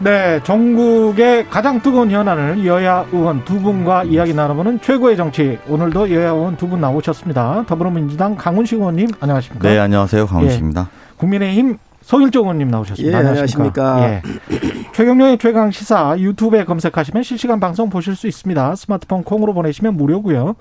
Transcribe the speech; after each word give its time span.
네, 0.00 0.40
전국의 0.44 1.48
가장 1.50 1.82
뜨거운 1.82 2.10
현안을 2.12 2.64
여야 2.66 3.04
의원 3.12 3.44
두 3.44 3.60
분과 3.60 4.04
이야기 4.04 4.32
나눠보는 4.32 4.80
최고의 4.80 5.16
정치. 5.16 5.58
오늘도 5.68 6.12
여야 6.12 6.30
의원 6.30 6.56
두 6.56 6.68
분 6.68 6.80
나오셨습니다. 6.80 7.64
더불어민주당 7.66 8.36
강훈식 8.36 8.78
의원님, 8.78 9.08
안녕하십니까? 9.18 9.68
네, 9.68 9.76
안녕하세요. 9.78 10.26
강훈식입니다. 10.26 10.82
예, 10.92 11.14
국민의힘 11.16 11.78
송일종 12.02 12.42
의원님 12.44 12.68
나오셨습니다. 12.68 13.18
예, 13.18 13.26
안녕하십니까? 13.26 13.94
안녕하십니까? 13.94 14.54
예. 14.54 14.90
최경련의 14.92 15.38
최강 15.38 15.70
시사 15.72 16.16
유튜브에 16.18 16.64
검색하시면 16.64 17.22
실시간 17.24 17.58
방송 17.58 17.90
보실 17.90 18.14
수 18.14 18.28
있습니다. 18.28 18.76
스마트폰 18.76 19.24
콩으로 19.24 19.52
보내시면 19.52 19.96
무료고요. 19.96 20.54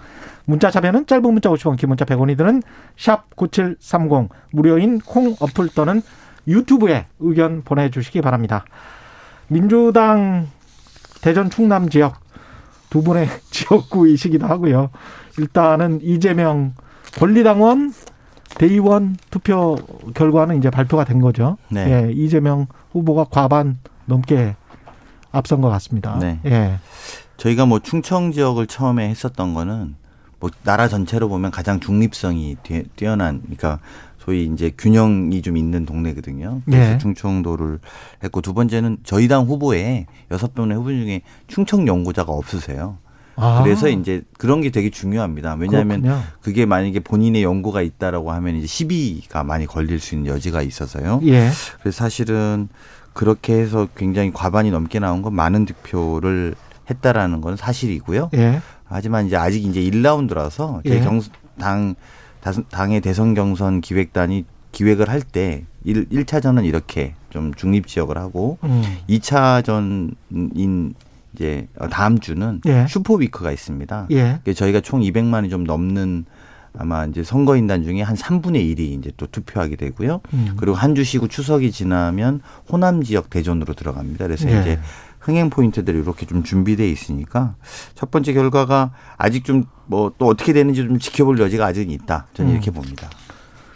문자 0.46 0.72
자면은 0.72 1.06
짧은 1.06 1.22
문자 1.32 1.50
50원, 1.50 1.78
긴 1.78 1.90
문자 1.90 2.06
100원이 2.06 2.38
드는 2.38 2.64
샵 2.98 3.36
9730 3.36 4.30
무료인 4.52 5.00
콩 5.00 5.36
어플 5.40 5.70
또는 5.76 6.02
유튜브에 6.48 7.06
의견 7.20 7.62
보내주시기 7.64 8.22
바랍니다. 8.22 8.66
민주당 9.48 10.48
대전 11.22 11.50
충남 11.50 11.90
지역 11.90 12.16
두 12.90 13.02
분의 13.04 13.28
지역구이시기도 13.52 14.46
하고요. 14.48 14.90
일단은 15.38 16.00
이재명 16.02 16.74
권리당원 17.18 17.94
대의원 18.58 19.18
투표 19.30 19.76
결과는 20.16 20.58
이제 20.58 20.70
발표가 20.70 21.04
된 21.04 21.20
거죠. 21.22 21.58
네. 21.70 22.08
예, 22.08 22.12
이재명 22.12 22.68
후보가 22.92 23.26
과반 23.26 23.78
넘게 24.06 24.56
앞선 25.32 25.62
것 25.62 25.70
같습니다. 25.70 26.18
네. 26.20 26.40
예. 26.46 26.80
저희가 27.36 27.66
뭐 27.66 27.80
충청 27.80 28.32
지역을 28.32 28.66
처음에 28.68 29.10
했었던 29.10 29.54
거는 29.54 29.96
뭐 30.40 30.50
나라 30.64 30.88
전체로 30.88 31.30
보면 31.30 31.52
가장 31.52 31.80
중립성이 31.80 32.56
뛰- 32.64 32.86
뛰어난 32.96 33.42
그러니까 33.42 33.80
소위 34.28 34.44
이제 34.54 34.74
균형이 34.78 35.42
좀 35.42 35.56
있는 35.56 35.86
동네거든요. 35.86 36.62
그래서 36.66 36.94
예. 36.94 36.98
충청도를 36.98 37.80
했고 38.26 38.42
두 38.42 38.54
번째는 38.54 38.98
저희 39.06 39.30
당 39.30 39.46
후보에 39.46 40.06
여섯 40.32 40.54
분의 40.54 40.76
후보 40.76 40.90
중에 40.90 41.22
충청 41.48 41.88
연고자가 41.88 42.34
없으세요. 42.34 42.98
아, 43.38 43.64
그래서 43.64 43.88
이제 43.88 44.24
그런 44.38 44.60
게 44.60 44.70
되게 44.70 44.90
중요합니다. 44.90 45.54
왜냐하면 45.54 46.02
그렇군요. 46.02 46.24
그게 46.42 46.66
만약에 46.66 47.00
본인의 47.00 47.42
연고가 47.42 47.82
있다라고 47.82 48.34
하면 48.34 48.58
이제 48.58 48.68
시비가 48.68 49.46
많이 49.46 49.66
걸릴 49.66 50.02
수 50.02 50.16
있는 50.16 50.30
여지가 50.30 50.62
있어서요. 50.62 51.22
예. 51.24 51.50
그래서 51.80 51.98
사실은 51.98 52.68
그렇게 53.14 53.54
해서 53.54 53.88
굉장히 53.96 54.34
과반이 54.34 54.72
넘게 54.72 55.00
나온 55.00 55.22
건 55.22 55.36
많은 55.36 55.64
득표를 55.66 56.56
했다라는 56.90 57.40
건 57.40 57.56
사실이고요. 57.56 58.32
예. 58.34 58.60
하지만 58.84 59.28
이제 59.28 59.38
아직 59.38 59.64
이제 59.64 59.80
1라운드라서 59.80 60.82
예. 60.86 61.02
당 61.58 61.96
당의 62.70 63.02
대선 63.02 63.34
경선 63.34 63.82
기획단이 63.82 64.46
기획을 64.72 65.10
할때 65.10 65.64
1, 65.86 66.10
1차전은 66.10 66.66
이렇게 66.66 67.14
좀 67.30 67.54
중립 67.54 67.88
지역을 67.88 68.18
하고 68.18 68.58
음. 68.64 68.84
2차전인 69.10 70.94
이제 71.34 71.68
다음 71.92 72.20
주는 72.20 72.62
예. 72.66 72.86
super 72.90 73.16
week가 73.16 73.52
있습니다. 73.52 74.08
예. 74.12 74.40
저희가 74.54 74.82
총 74.82 75.02
200만이 75.02 75.50
좀 75.50 75.64
넘는 75.66 76.26
아마 76.80 77.06
이제 77.06 77.24
선거인단 77.24 77.84
중에 77.84 78.02
한 78.02 78.16
3분의 78.16 78.56
1이 78.76 78.80
이제 79.00 79.12
또 79.18 79.26
투표하게 79.28 79.76
되고요. 79.78 80.22
음. 80.34 80.54
그리고 80.58 80.76
한 80.76 80.94
주 80.96 81.04
쉬고 81.04 81.28
추석이 81.28 81.72
지나면 81.72 82.42
호남 82.72 83.04
지역 83.04 83.30
대전으로 83.30 83.74
들어갑니다. 83.74 84.26
그래서 84.26 84.50
예. 84.50 84.62
이제 84.62 84.80
흥행 85.28 85.50
포인트들이 85.50 86.00
이렇게 86.00 86.26
좀 86.26 86.42
준비돼 86.42 86.90
있으니까 86.90 87.56
첫 87.96 88.10
번째 88.10 88.32
결과가 88.34 88.92
아직 89.18 89.44
좀 89.44 89.66
뭐 89.90 90.12
또 90.18 90.28
어떻게 90.28 90.54
되는지 90.54 90.84
좀 90.84 91.00
지켜볼 91.00 91.40
여지가 91.40 91.66
아직 91.66 91.90
있다. 91.92 92.28
저는 92.34 92.52
음. 92.52 92.56
이렇게 92.56 92.72
봅니다. 92.72 93.10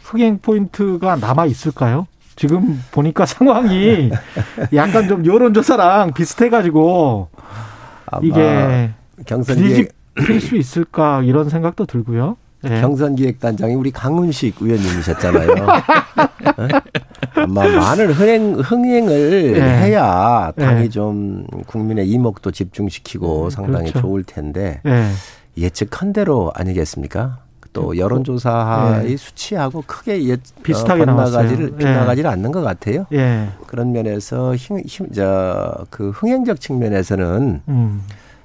흥행 0.03 0.39
포인트가 0.39 1.16
남아 1.16 1.45
있을까요? 1.45 2.07
지금 2.35 2.81
보니까 2.91 3.25
상황이 3.28 4.12
약간 4.73 5.07
좀 5.07 5.25
여론조사랑 5.25 6.13
비슷해가지고 6.13 7.29
아마 8.07 8.22
이게 8.25 8.91
경선 9.25 9.57
기획 9.57 9.94
뒤집힐 10.16 10.41
수 10.41 10.56
있을까 10.57 11.22
이런 11.23 11.50
생각도 11.50 11.85
들고요. 11.85 12.35
예. 12.66 12.81
경선 12.81 13.16
기획단장이 13.16 13.73
우리 13.73 13.91
강훈식 13.91 14.57
의원님이셨잖아요. 14.59 15.56
어? 17.37 17.41
아마 17.41 17.67
많은 17.67 18.11
흥행 18.11 18.55
흥행을 18.55 19.53
예. 19.55 19.61
해야 19.61 20.51
당이 20.57 20.83
예. 20.83 20.89
좀 20.89 21.45
국민의 21.67 22.09
이목도 22.09 22.51
집중시키고 22.51 23.49
상당히 23.49 23.91
그렇죠. 23.91 24.01
좋을 24.01 24.23
텐데 24.23 24.81
예. 24.85 25.07
예측한 25.57 26.13
대로 26.13 26.51
아니겠습니까? 26.55 27.39
또 27.73 27.97
여론조사의 27.97 29.15
수치하고 29.17 29.83
크게 29.87 30.27
예, 30.29 30.37
비슷하게 30.63 31.03
어, 31.03 31.05
나왔어요. 31.05 31.49
예. 31.51 31.77
빗나가지를 31.77 32.29
않는 32.29 32.51
것 32.51 32.61
같아요. 32.61 33.05
예. 33.13 33.47
그런 33.67 33.91
면에서 33.93 34.55
힘, 34.55 34.79
힘, 34.85 35.09
저, 35.13 35.85
그 35.89 36.09
흥행적 36.09 36.59
측면에서는 36.59 37.61
음. 37.67 38.01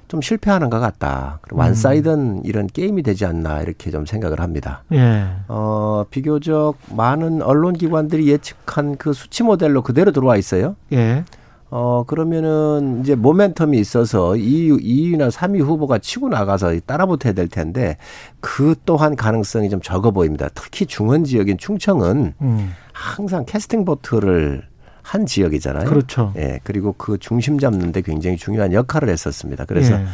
좀 0.07 0.21
실패하는 0.21 0.69
것 0.69 0.79
같다. 0.79 1.39
음. 1.51 1.57
완사이든 1.57 2.45
이런 2.45 2.67
게임이 2.67 3.03
되지 3.03 3.25
않나 3.25 3.61
이렇게 3.61 3.91
좀 3.91 4.05
생각을 4.05 4.39
합니다. 4.39 4.83
예. 4.93 5.25
어, 5.47 6.05
비교적 6.09 6.75
많은 6.95 7.41
언론 7.41 7.73
기관들이 7.73 8.27
예측한 8.29 8.97
그 8.97 9.13
수치 9.13 9.43
모델로 9.43 9.81
그대로 9.81 10.11
들어와 10.11 10.37
있어요. 10.37 10.75
예. 10.93 11.23
어, 11.69 12.05
그러면은 12.07 13.01
이제 13.01 13.15
모멘텀이 13.15 13.75
있어서 13.75 14.29
2위, 14.29 14.81
2위나 14.81 15.29
3위 15.29 15.61
후보가 15.61 15.97
치고 15.97 16.29
나가서 16.29 16.79
따라붙어야 16.85 17.33
될 17.33 17.49
텐데 17.49 17.97
그 18.39 18.75
또한 18.85 19.17
가능성이 19.17 19.69
좀 19.69 19.81
적어 19.81 20.11
보입니다. 20.11 20.47
특히 20.55 20.85
중원 20.85 21.25
지역인 21.25 21.57
충청은 21.57 22.35
음. 22.41 22.73
항상 22.93 23.43
캐스팅 23.45 23.83
보트를 23.83 24.63
한 25.07 25.25
지역이잖아요. 25.25 25.85
그렇죠. 25.85 26.33
예, 26.35 26.59
그리고 26.65 26.93
그 26.97 27.17
중심 27.17 27.59
잡는데 27.59 28.01
굉장히 28.01 28.35
중요한 28.35 28.73
역할을 28.73 29.07
했었습니다. 29.07 29.63
그래서 29.63 29.93
예. 29.93 30.05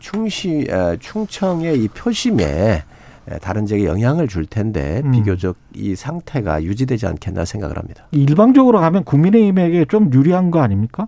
충시 0.00 0.66
에, 0.68 0.96
충청의 0.98 1.80
이 1.80 1.86
표심에 1.86 2.82
에, 3.30 3.38
다른 3.40 3.64
지역에 3.64 3.84
영향을 3.84 4.26
줄 4.26 4.46
텐데 4.46 5.02
음. 5.04 5.12
비교적 5.12 5.54
이 5.72 5.94
상태가 5.94 6.64
유지되지 6.64 7.06
않겠나 7.06 7.44
생각을 7.44 7.78
합니다. 7.78 8.08
일방적으로 8.10 8.80
가면 8.80 9.04
국민의힘에게 9.04 9.84
좀 9.84 10.12
유리한 10.12 10.50
거 10.50 10.60
아닙니까? 10.60 11.06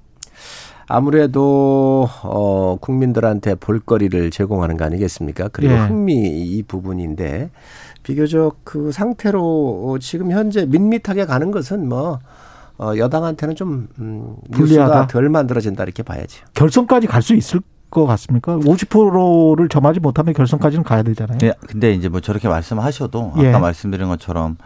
아무래도 0.86 2.08
어 2.22 2.76
국민들한테 2.80 3.56
볼거리를 3.56 4.30
제공하는 4.30 4.76
거 4.76 4.84
아니겠습니까? 4.84 5.48
그리고 5.48 5.72
예. 5.72 5.78
흥미 5.78 6.14
이 6.14 6.62
부분인데 6.62 7.50
비교적 8.04 8.58
그 8.62 8.92
상태로 8.92 9.40
어, 9.88 9.98
지금 9.98 10.30
현재 10.30 10.64
밋밋하게 10.64 11.24
가는 11.24 11.50
것은 11.50 11.88
뭐 11.88 12.20
어, 12.82 12.96
여당한테는 12.96 13.54
좀 13.54 13.88
음, 14.00 14.34
불리하다? 14.50 15.06
덜 15.06 15.28
만들어진다 15.28 15.84
이렇게 15.84 16.02
봐야죠. 16.02 16.44
결선까지 16.54 17.06
갈 17.06 17.22
수 17.22 17.34
있을 17.34 17.60
것 17.90 18.06
같습니까? 18.06 18.56
50%를 18.56 19.68
점하지 19.68 20.00
못하면 20.00 20.34
결선까지는 20.34 20.82
가야 20.82 21.02
되잖아요. 21.04 21.38
네, 21.38 21.52
근데 21.68 21.92
이제 21.92 22.08
뭐 22.08 22.20
저렇게 22.20 22.48
말씀하셔도 22.48 23.32
아까 23.34 23.44
예. 23.44 23.52
말씀드린 23.52 24.08
것처럼 24.08 24.56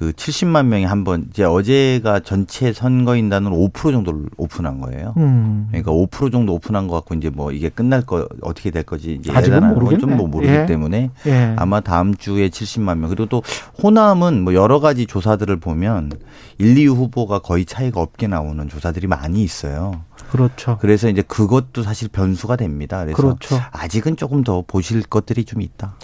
그 0.00 0.12
70만 0.12 0.64
명이 0.64 0.86
한 0.86 1.04
번 1.04 1.26
이제 1.30 1.44
어제가 1.44 2.20
전체 2.20 2.72
선거인단으로 2.72 3.54
5% 3.54 3.92
정도를 3.92 4.22
오픈한 4.38 4.80
거예요. 4.80 5.12
음. 5.18 5.66
그러니까 5.68 5.92
5% 5.92 6.32
정도 6.32 6.54
오픈한 6.54 6.88
것 6.88 6.94
같고 6.96 7.14
이제 7.16 7.28
뭐 7.28 7.52
이게 7.52 7.68
끝날 7.68 8.00
거 8.00 8.26
어떻게 8.40 8.70
될 8.70 8.82
거지 8.82 9.18
이제 9.20 9.30
예단하는. 9.30 9.74
건좀뭐 9.84 10.26
모르기 10.28 10.50
예. 10.52 10.64
때문에 10.64 11.10
예. 11.26 11.54
아마 11.58 11.80
다음 11.80 12.14
주에 12.14 12.48
70만 12.48 12.96
명 12.96 13.10
그리고 13.10 13.26
또 13.26 13.42
호남은 13.82 14.42
뭐 14.42 14.54
여러 14.54 14.80
가지 14.80 15.04
조사들을 15.04 15.60
보면 15.60 16.12
1, 16.56 16.74
2위 16.76 16.86
후보가 16.88 17.40
거의 17.40 17.66
차이가 17.66 18.00
없게 18.00 18.26
나오는 18.26 18.66
조사들이 18.70 19.06
많이 19.06 19.42
있어요. 19.42 20.02
그렇죠. 20.30 20.78
그래서 20.80 21.08
이제 21.08 21.22
그것도 21.22 21.82
사실 21.82 22.08
변수가 22.08 22.56
됩니다. 22.56 23.04
그래서 23.04 23.16
그렇죠. 23.16 23.60
아직은 23.72 24.16
조금 24.16 24.44
더 24.44 24.62
보실 24.66 25.02
것들이 25.02 25.44
좀 25.44 25.60
있다. 25.60 25.94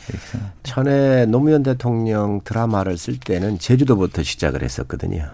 전에 0.63 1.27
노무현 1.27 1.63
대통령 1.63 2.41
드라마를 2.45 2.99
쓸 2.99 3.19
때는 3.19 3.59
제주도부터 3.59 4.23
시작을 4.23 4.63
했었거든요. 4.63 5.31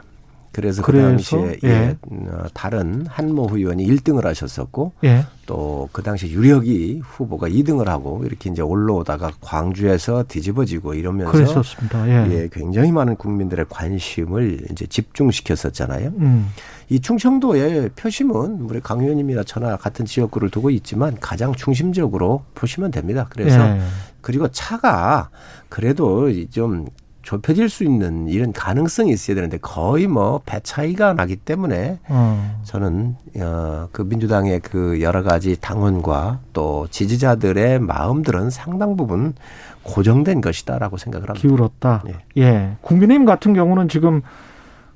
그래서 0.52 0.82
그 0.82 0.92
그래서? 0.92 1.08
당시에 1.08 1.58
예. 1.64 1.68
예, 1.68 1.96
어, 2.28 2.44
다른 2.52 3.06
한모 3.08 3.48
의원이 3.52 3.86
1등을 3.86 4.24
하셨었고 4.24 4.92
예. 5.04 5.24
또그 5.46 6.02
당시 6.02 6.30
유력이 6.30 7.00
후보가 7.02 7.48
2등을 7.48 7.86
하고 7.86 8.22
이렇게 8.24 8.50
이제 8.50 8.62
올라오다가 8.62 9.32
광주에서 9.40 10.24
뒤집어지고 10.24 10.94
이러면서 10.94 11.32
그랬었습니다. 11.32 12.08
예. 12.08 12.32
예, 12.32 12.48
굉장히 12.52 12.92
많은 12.92 13.16
국민들의 13.16 13.66
관심을 13.68 14.66
이제 14.70 14.86
집중시켰었잖아요. 14.86 16.12
음. 16.18 16.48
이 16.90 17.00
충청도의 17.00 17.90
표심은 17.96 18.60
우리 18.68 18.80
강 18.80 19.00
의원님이나 19.00 19.44
저나 19.44 19.78
같은 19.78 20.04
지역구를 20.04 20.50
두고 20.50 20.68
있지만 20.70 21.16
가장 21.18 21.54
중심적으로 21.54 22.44
보시면 22.54 22.90
됩니다. 22.90 23.26
그래서 23.30 23.58
예. 23.58 23.80
그리고 24.20 24.48
차가 24.48 25.30
그래도 25.68 26.30
좀 26.50 26.86
좁혀질 27.22 27.68
수 27.68 27.84
있는 27.84 28.28
이런 28.28 28.52
가능성이 28.52 29.12
있어야 29.12 29.34
되는데 29.36 29.58
거의 29.58 30.06
뭐 30.06 30.40
배 30.44 30.60
차이가 30.60 31.12
나기 31.14 31.36
때문에 31.36 31.98
어. 32.08 32.60
저는 32.64 33.16
어, 33.40 33.88
그 33.92 34.02
민주당의 34.02 34.60
그 34.60 35.00
여러 35.00 35.22
가지 35.22 35.56
당원과 35.60 36.40
또 36.52 36.86
지지자들의 36.90 37.78
마음들은 37.80 38.50
상당 38.50 38.96
부분 38.96 39.34
고정된 39.82 40.40
것이다라고 40.40 40.96
생각을 40.96 41.28
합니다. 41.28 41.40
기울었다. 41.48 42.02
예. 42.08 42.42
예. 42.42 42.76
국민의힘 42.80 43.24
같은 43.24 43.54
경우는 43.54 43.88
지금 43.88 44.22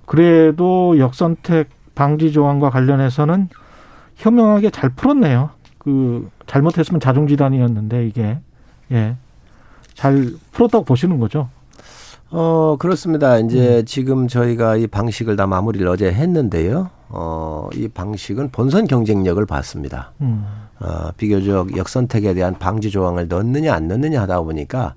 그래도 0.05 0.99
역선택 0.99 1.69
방지 1.94 2.32
조항과 2.32 2.70
관련해서는 2.70 3.49
현명하게 4.17 4.70
잘 4.70 4.90
풀었네요. 4.90 5.50
그 5.78 6.28
잘못했으면 6.46 7.00
자중지단이었는데 7.00 8.06
이게 8.06 8.38
예. 8.93 9.17
잘 9.94 10.31
풀었다고 10.52 10.84
보시는 10.84 11.19
거죠. 11.19 11.49
어, 12.31 12.76
그렇습니다. 12.78 13.38
이제 13.38 13.84
지금 13.87 14.26
저희가 14.28 14.76
이 14.76 14.87
방식을 14.87 15.37
다 15.37 15.46
마무리를 15.46 15.87
어제 15.87 16.12
했는데요. 16.12 16.90
어, 17.08 17.69
이 17.75 17.88
방식은 17.88 18.50
본선 18.50 18.87
경쟁력을 18.87 19.44
봤습니다. 19.46 20.12
음. 20.20 20.44
어, 20.81 21.11
비교적 21.17 21.76
역선택에 21.76 22.34
대한 22.34 22.58
방지 22.58 22.90
조항을 22.90 23.28
넣느냐 23.28 23.73
안 23.75 23.88
넣느냐 23.88 24.23
하다 24.23 24.43
보니까 24.43 24.94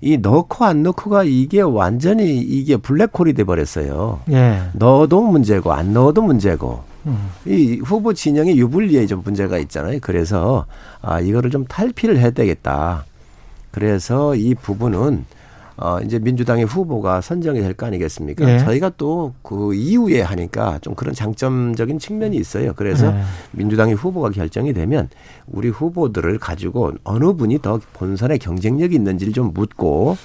이 0.00 0.16
넣고 0.16 0.64
안 0.64 0.82
넣고가 0.82 1.24
이게 1.24 1.60
완전히 1.60 2.38
이게 2.38 2.76
블랙홀이 2.78 3.34
돼 3.34 3.44
버렸어요. 3.44 4.20
예. 4.30 4.62
넣어도 4.72 5.20
문제고 5.22 5.72
안 5.72 5.92
넣어도 5.92 6.22
문제고 6.22 6.82
음. 7.06 7.30
이 7.46 7.78
후보 7.84 8.14
진영의 8.14 8.58
유불리에 8.58 9.06
좀 9.06 9.22
문제가 9.22 9.58
있잖아요. 9.58 9.98
그래서 10.00 10.64
아 11.02 11.20
이거를 11.20 11.50
좀 11.50 11.66
탈피를 11.66 12.18
해야 12.18 12.30
되겠다. 12.30 13.04
그래서 13.70 14.34
이 14.34 14.54
부분은 14.54 15.26
어 15.82 15.98
이제 16.02 16.18
민주당의 16.18 16.66
후보가 16.66 17.22
선정이 17.22 17.60
될 17.62 17.72
거 17.74 17.86
아니겠습니까? 17.86 18.46
예. 18.48 18.58
저희가 18.58 18.90
또 18.98 19.32
그 19.42 19.74
이후에 19.74 20.20
하니까 20.20 20.78
좀 20.80 20.94
그런 20.94 21.14
장점적인 21.14 21.98
측면이 21.98 22.36
있어요. 22.36 22.72
그래서 22.74 23.06
예. 23.06 23.22
민주당의 23.52 23.94
후보가 23.94 24.30
결정이 24.30 24.72
되면 24.74 25.08
우리 25.46 25.68
후보들을 25.70 26.38
가지고 26.38 26.92
어느 27.04 27.32
분이 27.32 27.62
더 27.62 27.80
본선에 27.94 28.36
경쟁력이 28.38 28.94
있는지를 28.94 29.32
좀 29.32 29.52
묻고 29.54 30.16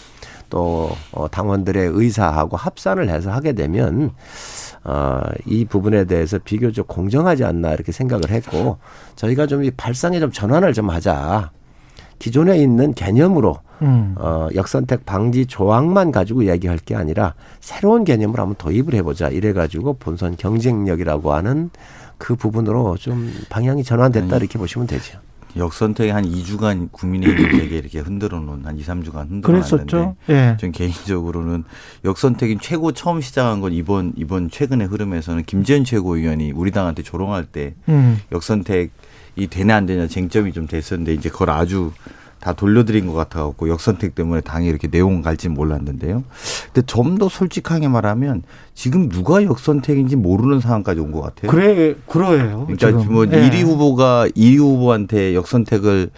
또 0.50 0.90
어, 1.12 1.28
당원들의 1.30 1.92
의사하고 1.94 2.58
합산을 2.58 3.10
해서 3.10 3.32
하게 3.32 3.54
되면 3.54 4.12
어, 4.84 5.22
이 5.46 5.66
부분에 5.66 6.06
대해서 6.06 6.38
비교적 6.38 6.88
공정하지 6.88 7.44
않나 7.46 7.74
이렇게 7.74 7.92
생각을 7.92 8.30
했고 8.30 8.78
저희가 9.16 9.48
좀 9.48 9.64
이 9.64 9.72
발상에 9.72 10.20
좀 10.20 10.32
전환을 10.32 10.74
좀 10.74 10.90
하자. 10.90 11.52
기존에 12.20 12.58
있는 12.58 12.94
개념으로 12.94 13.60
음. 13.82 14.16
어, 14.18 14.48
역선택 14.56 15.06
방지 15.06 15.46
조항만 15.46 16.12
가지고 16.12 16.48
얘기할 16.48 16.78
게 16.78 16.96
아니라 16.96 17.34
새로운 17.60 18.04
개념을 18.04 18.40
한번 18.40 18.56
도입을 18.58 18.94
해보자. 18.96 19.30
이래가지고 19.30 19.98
본선 20.00 20.38
경쟁력이라고 20.38 21.34
하는 21.34 21.70
그 22.18 22.36
부분으로 22.36 22.98
좀 22.98 23.32
방향이 23.50 23.84
전환됐다 23.84 24.38
이렇게 24.38 24.58
보시면 24.58 24.88
되죠. 24.88 25.20
역선택에 25.58 26.12
한 26.12 26.26
2주간 26.26 26.92
국민의힘 26.92 27.60
되게 27.60 27.78
이렇게 27.78 28.00
흔들어 28.00 28.40
놓은 28.40 28.66
한 28.66 28.78
2, 28.78 28.84
3주간 28.84 29.30
흔들어. 29.30 29.54
놨는데 29.98 30.16
예. 30.30 30.58
전 30.60 30.72
개인적으로는 30.74 31.64
역선택이 32.04 32.58
최고 32.62 32.92
처음 32.92 33.22
시작한 33.22 33.62
건 33.62 33.72
이번 33.72 34.12
이번 34.18 34.50
최근의 34.50 34.88
흐름에서는 34.88 35.44
김재현 35.44 35.86
최고위원이 35.86 36.52
우리 36.52 36.72
당한테 36.72 37.04
조롱할 37.04 37.46
때 37.46 37.74
음. 37.88 38.20
역선택 38.34 38.92
이 39.36 39.48
되냐 39.48 39.76
안 39.76 39.86
되냐 39.86 40.08
쟁점이 40.08 40.54
좀 40.54 40.68
됐었는데 40.68 41.14
이제 41.14 41.30
그걸 41.30 41.50
아주 41.50 41.92
다 42.40 42.54
돌려드린 42.54 43.08
것 43.08 43.14
같아갖고 43.14 43.70
역선택 43.70 44.14
때문에 44.14 44.42
당이 44.42 44.68
이렇게 44.68 44.88
내용 44.88 45.22
갈지 45.24 45.50
몰랐는데요. 45.50 46.24
근데 46.74 46.86
좀 46.86 47.18
더 47.18 47.28
솔직하게 47.30 47.88
말하면 47.88 48.44
지금 48.76 49.10
누가 49.10 49.42
역선택인지 49.44 50.16
모르는 50.16 50.60
상황까지 50.60 51.00
온 51.00 51.12
것 51.12 51.22
같아요. 51.22 51.50
그래 51.50 51.96
그러해요. 52.08 52.66
그러니까 52.68 53.00
지금. 53.00 53.14
뭐 53.14 53.26
예. 53.26 53.30
1위 53.50 53.64
후보가 53.64 54.28
2위 54.36 54.58
후보한테 54.58 55.34
역선택을 55.34 56.10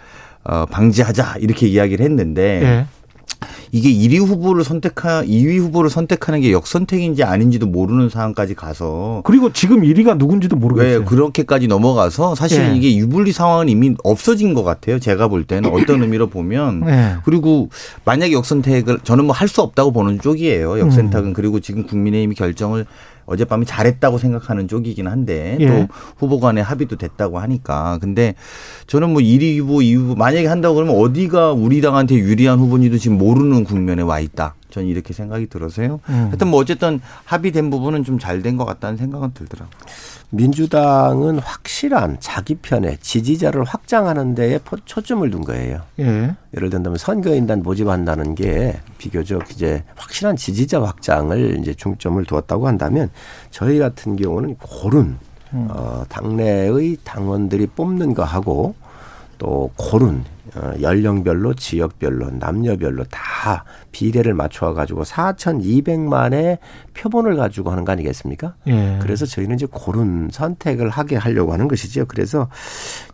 어, 0.44 0.66
방지하자 0.66 1.36
이렇게 1.40 1.66
이야기를 1.68 2.04
했는데 2.04 2.62
예. 2.62 2.86
이게 3.72 3.90
1위 3.90 4.18
후보를 4.26 4.64
선택하 4.64 5.22
2위 5.24 5.58
후보를 5.58 5.90
선택하는 5.90 6.40
게 6.40 6.52
역선택인지 6.52 7.24
아닌지도 7.24 7.66
모르는 7.66 8.08
상황까지 8.08 8.54
가서 8.54 9.22
그리고 9.24 9.52
지금 9.52 9.82
1위가 9.82 10.16
누군지도 10.18 10.56
왜 10.56 10.60
모르겠어요. 10.60 11.04
그렇게까지 11.04 11.66
넘어가서 11.68 12.34
사실은 12.34 12.72
예. 12.72 12.76
이게 12.76 12.96
유불리 12.96 13.32
상황은 13.32 13.68
이미 13.68 13.94
없어진 14.04 14.54
것 14.54 14.62
같아요. 14.62 14.98
제가 14.98 15.28
볼 15.28 15.44
때는 15.44 15.70
어떤 15.74 16.02
의미로 16.02 16.28
보면 16.28 16.84
예. 16.88 17.16
그리고 17.24 17.68
만약에 18.04 18.32
역선택을 18.32 19.00
저는 19.04 19.24
뭐 19.24 19.34
할 19.34 19.48
수 19.48 19.62
없다고 19.62 19.92
보는 19.92 20.20
쪽이에요. 20.20 20.72
음. 20.74 20.78
역선택은 20.78 21.32
그리고 21.32 21.58
지금 21.60 21.86
국민의힘이 21.86 22.34
결정을 22.34 22.84
어젯밤에 23.28 23.64
잘했다고 23.64 24.18
생각하는 24.18 24.66
쪽이긴 24.68 25.06
한데 25.06 25.56
예. 25.60 25.66
또 25.68 25.88
후보 26.16 26.40
간에 26.40 26.60
합의도 26.60 26.96
됐다고 26.96 27.38
하니까 27.38 27.98
근데 28.00 28.34
저는 28.86 29.10
뭐 29.10 29.20
1위 29.20 29.58
후보, 29.60 29.74
2위 29.78 29.96
후보 29.96 30.14
만약에 30.14 30.46
한다고 30.46 30.74
그러면 30.76 30.96
어디가 30.96 31.52
우리 31.52 31.80
당한테 31.80 32.16
유리한 32.16 32.58
후보인지도 32.58 32.98
지금 32.98 33.18
모르는 33.18 33.64
국면에 33.64 34.02
와 34.02 34.18
있다. 34.20 34.54
저는 34.70 34.88
이렇게 34.88 35.12
생각이 35.14 35.46
들어서요. 35.46 36.00
음. 36.08 36.14
하여튼 36.28 36.48
뭐 36.48 36.60
어쨌든 36.60 37.00
합의된 37.24 37.70
부분은 37.70 38.04
좀 38.04 38.18
잘 38.18 38.42
된 38.42 38.56
것 38.56 38.64
같다는 38.64 38.96
생각은 38.98 39.32
들더라고요. 39.34 39.70
민주당은 40.30 41.38
확실한 41.38 42.18
자기 42.20 42.54
편의 42.56 42.98
지지자를 43.00 43.64
확장하는 43.64 44.34
데에 44.34 44.58
포- 44.58 44.76
초점을 44.84 45.28
둔 45.30 45.42
거예요. 45.42 45.80
예. 46.00 46.34
예를 46.54 46.70
든다면 46.70 46.98
선거인단 46.98 47.62
모집한다는 47.62 48.34
게 48.34 48.78
비교적 48.98 49.50
이제 49.50 49.84
확실한 49.96 50.36
지지자 50.36 50.82
확장을 50.82 51.58
이제 51.60 51.72
중점을 51.74 52.22
두었다고 52.24 52.66
한다면 52.66 53.10
저희 53.50 53.78
같은 53.78 54.16
경우는 54.16 54.56
고른 54.56 55.16
어, 55.52 56.04
당내의 56.10 56.98
당원들이 57.04 57.68
뽑는 57.68 58.12
거하고 58.12 58.74
또 59.38 59.70
고른 59.76 60.24
어, 60.54 60.72
연령별로 60.80 61.54
지역별로 61.54 62.30
남녀별로 62.30 63.04
다 63.04 63.64
비례를 63.92 64.34
맞춰 64.34 64.72
가지고 64.72 65.02
4,200만의 65.02 66.58
표본을 66.94 67.36
가지고 67.36 67.70
하는 67.70 67.84
거 67.84 67.92
아니겠습니까? 67.92 68.54
예. 68.66 68.98
그래서 69.00 69.26
저희는 69.26 69.56
이제 69.56 69.66
고른 69.70 70.28
선택을 70.32 70.88
하게 70.88 71.16
하려고 71.16 71.52
하는 71.52 71.68
것이죠. 71.68 72.06
그래서 72.06 72.48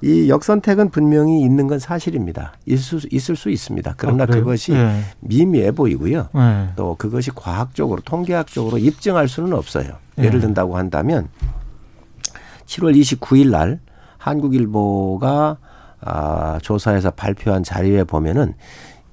이 0.00 0.28
역선택은 0.28 0.90
분명히 0.90 1.42
있는 1.42 1.66
건 1.66 1.78
사실입니다. 1.78 2.54
있을 2.66 3.00
수, 3.00 3.08
있을 3.10 3.36
수 3.36 3.50
있습니다. 3.50 3.94
그러나 3.96 4.24
아? 4.24 4.26
그것이 4.26 4.72
예. 4.72 5.00
미미해 5.20 5.72
보이고요. 5.72 6.28
예. 6.36 6.68
또 6.76 6.94
그것이 6.96 7.32
과학적으로 7.34 8.00
통계학적으로 8.02 8.78
입증할 8.78 9.28
수는 9.28 9.52
없어요. 9.54 9.98
예. 10.18 10.24
예를 10.24 10.40
든다고 10.40 10.76
한다면 10.76 11.28
7월 12.66 12.96
29일 12.96 13.50
날 13.50 13.80
한국일보가 14.18 15.58
아, 16.04 16.58
조사에서 16.62 17.10
발표한 17.12 17.62
자료에 17.62 18.04
보면은 18.04 18.54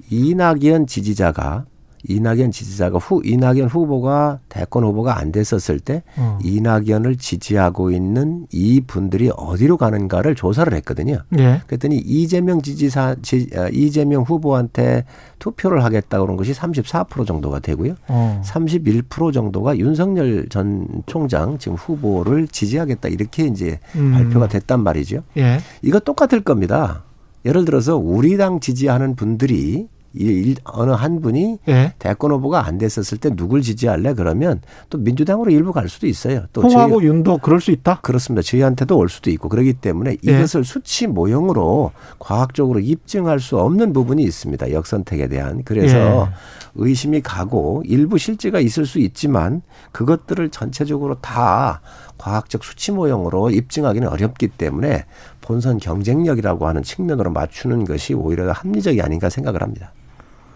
이낙연 0.09 0.87
지지자가 0.87 1.65
이낙연 2.07 2.51
지지자가 2.51 2.97
후 2.97 3.21
이낙연 3.23 3.67
후보가 3.67 4.39
대권 4.49 4.83
후보가 4.83 5.17
안 5.19 5.31
됐었을 5.31 5.79
때 5.79 6.03
어. 6.17 6.39
이낙연을 6.43 7.17
지지하고 7.17 7.91
있는 7.91 8.47
이 8.51 8.81
분들이 8.81 9.31
어디로 9.35 9.77
가는가를 9.77 10.35
조사를 10.35 10.73
했거든요. 10.73 11.19
예. 11.37 11.61
그랬더니 11.67 11.97
이재명 11.97 12.61
지지사 12.61 13.15
지, 13.21 13.47
어, 13.55 13.67
이재명 13.71 14.23
후보한테 14.23 15.05
투표를 15.39 15.83
하겠다 15.83 16.19
그런 16.19 16.37
것이 16.37 16.53
34% 16.53 17.25
정도가 17.25 17.59
되고요. 17.59 17.95
어. 18.07 18.41
31% 18.43 19.33
정도가 19.33 19.77
윤석열 19.77 20.47
전 20.49 20.87
총장 21.05 21.57
지금 21.57 21.77
후보를 21.77 22.47
지지하겠다 22.47 23.09
이렇게 23.09 23.45
이제 23.45 23.79
음. 23.95 24.13
발표가 24.13 24.47
됐단 24.47 24.81
말이죠. 24.83 25.23
예. 25.37 25.59
이거 25.81 25.99
똑같을 25.99 26.41
겁니다. 26.41 27.03
예를 27.45 27.65
들어서 27.65 27.97
우리 27.97 28.37
당 28.37 28.59
지지하는 28.59 29.15
분들이 29.15 29.51
이 29.51 29.87
일- 30.13 30.55
어느 30.65 30.91
한 30.91 31.21
분이 31.21 31.59
예. 31.69 31.93
대권 31.99 32.31
후보가 32.31 32.65
안 32.65 32.77
됐었을 32.77 33.17
때 33.17 33.29
누굴 33.35 33.61
지지할래 33.61 34.13
그러면 34.13 34.61
또 34.89 34.97
민주당으로 34.97 35.51
일부 35.51 35.71
갈 35.71 35.87
수도 35.89 36.07
있어요. 36.07 36.45
또 36.53 36.61
홍하고 36.63 36.95
저희- 36.99 37.07
윤도 37.07 37.37
그럴 37.37 37.61
수 37.61 37.71
있다. 37.71 37.99
그렇습니다. 38.01 38.41
저희한테도 38.41 38.97
올 38.97 39.07
수도 39.09 39.29
있고 39.29 39.47
그렇기 39.49 39.73
때문에 39.73 40.11
예. 40.11 40.17
이것을 40.37 40.63
수치 40.65 41.07
모형으로 41.07 41.91
과학적으로 42.19 42.79
입증할 42.79 43.39
수 43.39 43.57
없는 43.57 43.93
부분이 43.93 44.21
있습니다. 44.23 44.71
역선택에 44.71 45.27
대한. 45.27 45.63
그래서 45.63 45.97
예. 45.97 46.33
의심이 46.75 47.21
가고 47.21 47.83
일부 47.85 48.17
실제가 48.17 48.59
있을 48.59 48.85
수 48.85 48.99
있지만 48.99 49.61
그것들을 49.91 50.49
전체적으로 50.49 51.15
다 51.15 51.81
과학적 52.17 52.63
수치 52.63 52.91
모형으로 52.91 53.49
입증하기는 53.49 54.07
어렵기 54.07 54.49
때문에 54.49 55.05
본선 55.41 55.79
경쟁력이라고 55.79 56.67
하는 56.67 56.83
측면으로 56.83 57.31
맞추는 57.31 57.83
것이 57.85 58.13
오히려 58.13 58.51
합리적이 58.51 59.01
아닌가 59.01 59.29
생각을 59.29 59.61
합니다. 59.63 59.91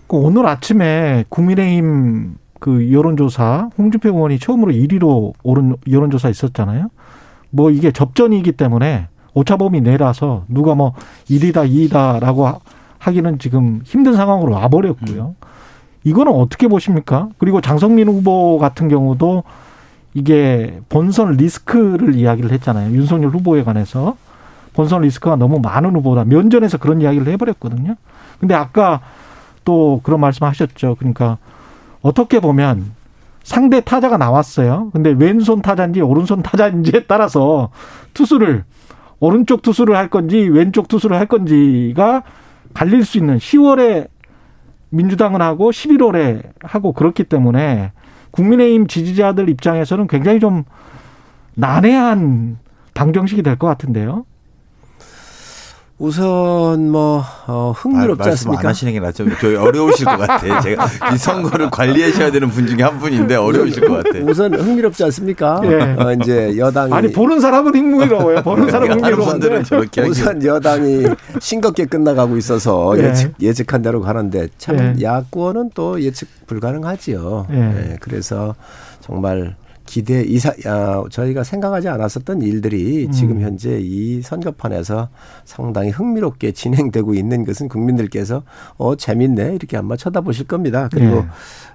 그 0.07 0.17
오늘 0.17 0.45
아침에 0.45 1.25
국민의힘 1.29 2.35
그 2.59 2.91
여론조사 2.91 3.69
홍준표 3.77 4.09
의원이 4.09 4.39
처음으로 4.39 4.71
1위로 4.71 5.33
오른 5.43 5.75
여론조사 5.89 6.29
있었잖아요. 6.29 6.89
뭐 7.49 7.71
이게 7.71 7.91
접전이기 7.91 8.53
때문에 8.53 9.07
오차범위 9.33 9.81
내라서 9.81 10.45
누가 10.47 10.75
뭐 10.75 10.93
1위다 11.29 11.69
2위다라고 11.69 12.59
하기는 12.99 13.39
지금 13.39 13.81
힘든 13.83 14.13
상황으로 14.13 14.53
와버렸고요. 14.53 15.35
이거는 16.03 16.31
어떻게 16.31 16.67
보십니까? 16.67 17.29
그리고 17.37 17.61
장성민 17.61 18.07
후보 18.07 18.57
같은 18.59 18.87
경우도 18.87 19.43
이게 20.13 20.79
본선 20.87 21.33
리스크를 21.33 22.15
이야기를 22.15 22.51
했잖아요. 22.51 22.95
윤석열 22.95 23.29
후보에 23.29 23.63
관해서 23.63 24.15
본선 24.73 25.01
리스크가 25.01 25.35
너무 25.35 25.59
많은 25.59 25.95
후보다. 25.95 26.23
면전에서 26.25 26.77
그런 26.77 27.01
이야기를 27.01 27.27
해버렸거든요. 27.33 27.95
근데 28.39 28.53
아까 28.53 29.01
또 29.65 29.99
그런 30.03 30.21
말씀하셨죠. 30.21 30.95
그러니까 30.97 31.37
어떻게 32.01 32.39
보면 32.39 32.91
상대 33.43 33.81
타자가 33.81 34.17
나왔어요. 34.17 34.89
근데 34.93 35.11
왼손 35.11 35.61
타자인지 35.61 36.01
오른손 36.01 36.41
타자인지에 36.41 37.03
따라서 37.07 37.69
투수를 38.13 38.63
오른쪽 39.19 39.61
투수를 39.61 39.95
할 39.95 40.09
건지 40.09 40.37
왼쪽 40.37 40.87
투수를 40.87 41.17
할 41.17 41.25
건지가 41.25 42.23
갈릴 42.73 43.05
수 43.05 43.17
있는 43.17 43.37
10월에 43.37 44.07
민주당은 44.89 45.41
하고 45.41 45.71
11월에 45.71 46.43
하고 46.61 46.93
그렇기 46.93 47.25
때문에 47.25 47.91
국민의힘 48.31 48.87
지지자들 48.87 49.49
입장에서는 49.49 50.07
굉장히 50.07 50.39
좀 50.39 50.63
난해한 51.55 52.57
방정식이 52.93 53.43
될 53.43 53.57
것 53.57 53.67
같은데요. 53.67 54.25
우선 55.97 56.91
뭐 56.91 57.23
어, 57.47 57.71
흥미롭지 57.75 58.19
말, 58.19 58.29
않습니까? 58.31 58.59
안 58.61 58.65
하시는 58.67 58.91
게 58.91 58.99
낫죠. 58.99 59.25
저 59.39 59.47
어려우실 59.61 60.05
것 60.05 60.17
같아. 60.17 60.59
제가 60.59 60.85
이 61.13 61.17
선거를 61.17 61.69
관리하셔야 61.69 62.31
되는 62.31 62.49
분 62.49 62.67
중에 62.67 62.83
한 62.83 62.99
분인데 62.99 63.35
어려우실 63.35 63.87
것 63.87 64.03
같아. 64.03 64.19
우선 64.19 64.53
흥미롭지 64.53 65.05
않습니까? 65.05 65.61
예. 65.63 65.95
어, 65.97 66.11
이제 66.21 66.57
여당이 66.57 66.91
아니 66.91 67.11
보는 67.13 67.39
사람은 67.39 67.73
흥미로워요. 67.73 68.43
보는 68.43 68.69
사람은 68.69 68.97
다른 68.97 69.15
흥미로운데. 69.15 69.31
분들은 69.31 69.63
저렇게 69.63 70.01
하기 70.01 70.11
우선 70.11 70.43
여당이 70.43 71.05
싱겁게 71.39 71.85
끝나가고 71.85 72.35
있어서 72.37 72.93
예. 72.97 73.03
예측, 73.05 73.33
예측한 73.41 73.81
대로 73.81 74.01
가는데 74.01 74.49
참 74.57 74.77
예. 74.77 75.01
야권은 75.01 75.71
또 75.75 76.01
예측 76.01 76.27
불가능하지요. 76.45 77.47
예. 77.51 77.55
예, 77.91 77.97
그래서 78.01 78.53
정말 78.99 79.55
기대 79.85 80.23
이사 80.23 80.51
아, 80.65 81.03
저희가 81.09 81.43
생각하지 81.43 81.87
않았었던 81.89 82.41
일들이 82.41 83.05
음. 83.05 83.11
지금 83.11 83.41
현재 83.41 83.79
이 83.79 84.21
선거판에서 84.21 85.09
상당히 85.45 85.89
흥미롭게 85.91 86.51
진행되고 86.51 87.13
있는 87.13 87.45
것은 87.45 87.69
국민들께서 87.69 88.43
어 88.77 88.95
재밌네 88.95 89.55
이렇게 89.55 89.77
아마 89.77 89.95
쳐다보실 89.95 90.47
겁니다. 90.47 90.89
그리고 90.91 91.17
예. 91.17 91.25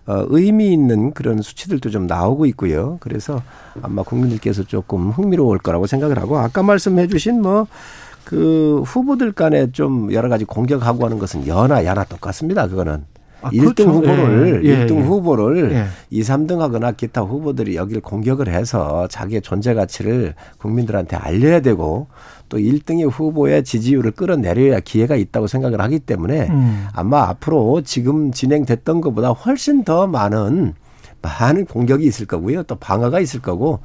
어, 0.06 0.26
의미 0.28 0.72
있는 0.72 1.12
그런 1.12 1.40
수치들도 1.40 1.90
좀 1.90 2.06
나오고 2.06 2.46
있고요. 2.46 2.98
그래서 3.00 3.42
아마 3.80 4.02
국민들께서 4.02 4.64
조금 4.64 5.10
흥미로울 5.10 5.58
거라고 5.58 5.86
생각을 5.86 6.18
하고 6.18 6.38
아까 6.38 6.62
말씀해 6.62 7.06
주신 7.06 7.40
뭐그 7.42 8.82
후보들 8.86 9.32
간에 9.32 9.70
좀 9.70 10.12
여러 10.12 10.28
가지 10.28 10.44
공격하고 10.44 11.04
하는 11.04 11.18
것은 11.18 11.46
여나 11.46 11.84
야나 11.84 12.04
똑같습니다. 12.04 12.66
그거는. 12.66 13.04
아, 13.42 13.50
일 13.52 13.62
그렇죠. 13.62 13.84
1등 13.84 13.94
후보를 13.94 14.64
예, 14.64 14.68
예, 14.68 14.86
1등 14.86 14.96
예. 14.96 15.00
후보를 15.00 15.72
예. 15.72 15.86
이, 16.10 16.18
2, 16.18 16.22
3등 16.22 16.58
하거나 16.58 16.92
기타 16.92 17.22
후보들이 17.22 17.76
여기를 17.76 18.02
공격을 18.02 18.48
해서 18.48 19.08
자기의 19.08 19.42
존재 19.42 19.74
가치를 19.74 20.34
국민들한테 20.58 21.16
알려야 21.16 21.60
되고 21.60 22.08
또 22.48 22.58
1등의 22.58 23.10
후보의 23.10 23.64
지지율을 23.64 24.10
끌어내려야 24.12 24.80
기회가 24.80 25.16
있다고 25.16 25.46
생각을 25.46 25.80
하기 25.80 26.00
때문에 26.00 26.48
음. 26.48 26.86
아마 26.92 27.22
앞으로 27.28 27.82
지금 27.82 28.32
진행됐던 28.32 29.00
것보다 29.00 29.30
훨씬 29.30 29.84
더 29.84 30.06
많은 30.06 30.74
많은 31.22 31.66
공격이 31.66 32.04
있을 32.04 32.26
거고요. 32.26 32.62
또 32.64 32.76
방어가 32.76 33.20
있을 33.20 33.40
거고 33.40 33.80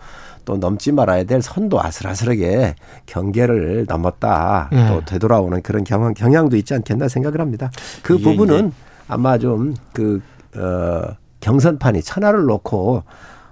또 0.45 0.57
넘지 0.57 0.91
말아야 0.91 1.23
될 1.23 1.41
선도 1.41 1.81
아슬아슬하게 1.81 2.75
경계를 3.07 3.85
넘었다. 3.87 4.69
예. 4.71 4.87
또 4.87 5.03
되돌아오는 5.03 5.61
그런 5.61 5.83
경향, 5.83 6.13
경향도 6.13 6.55
있지 6.55 6.73
않겠나 6.73 7.07
생각을 7.07 7.41
합니다. 7.41 7.71
그 8.03 8.15
이게 8.15 8.23
부분은 8.23 8.71
아마 9.07 9.37
좀 9.37 9.73
그, 9.93 10.21
어, 10.55 11.15
경선판이 11.39 12.01
천하를 12.01 12.45
놓고 12.45 13.03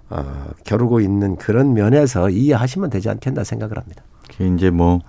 어, 0.10 0.45
겨루고 0.65 1.00
있는 1.01 1.36
그런 1.36 1.74
면에서 1.74 2.29
이해하시면 2.29 2.89
되지 2.89 3.10
않겠나 3.10 3.43
생각을 3.43 3.77
합니다. 3.77 4.03
그게 4.29 4.48
이제 4.48 4.69
뭐 4.69 5.00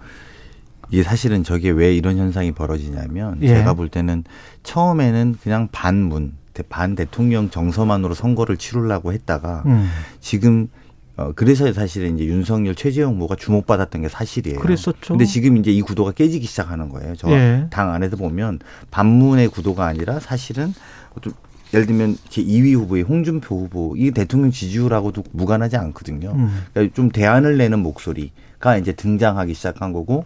이게 0.91 1.03
사실은 1.03 1.43
저게 1.45 1.71
왜 1.71 1.95
이런 1.95 2.19
현상이 2.19 2.53
벌어지냐면 2.53 3.39
예. 3.43 3.49
제가 3.49 3.75
볼 3.75 3.89
때는 3.89 4.25
처음에는 4.63 5.37
그냥 5.43 5.69
반문 5.73 6.35
대- 6.53 6.63
반 6.63 6.95
대통령 6.95 7.51
정서만으로 7.51 8.15
선거를 8.15 8.57
치르려고 8.57 9.13
했다가 9.13 9.63
음. 9.67 9.89
지금 10.21 10.69
어 11.16 11.33
그래서 11.35 11.73
사실은 11.73 12.16
이제 12.16 12.25
윤석열 12.25 12.75
최재형 12.75 13.14
후보가 13.14 13.37
주목받았던 13.37 14.02
게 14.02 14.09
사실이에요. 14.09 14.59
그랬었죠. 14.59 15.14
근데 15.14 15.25
지금 15.25 15.56
이제 15.56 15.71
이 15.71 15.80
구도가 15.80 16.12
깨지기 16.12 16.47
시작하는 16.47 16.88
거예요. 16.88 17.14
저 17.16 17.30
예. 17.30 17.66
당 17.71 17.92
안에서 17.92 18.16
보면 18.16 18.59
반문의 18.90 19.49
구도가 19.49 19.87
아니라 19.87 20.18
사실은 20.18 20.75
좀 21.21 21.33
예를 21.73 21.87
들면 21.87 22.16
제 22.28 22.42
2위 22.42 22.75
후보의 22.75 23.02
홍준표 23.02 23.56
후보 23.56 23.94
이 23.97 24.11
대통령 24.11 24.50
지지율하고도 24.50 25.25
무관하지 25.33 25.76
않거든요. 25.76 26.33
음. 26.35 26.62
그러니까 26.73 26.94
좀 26.94 27.11
대안을 27.11 27.59
내는 27.59 27.80
목소리가 27.80 28.76
이제 28.78 28.92
등장하기 28.92 29.54
시작한 29.54 29.92
거고 29.92 30.25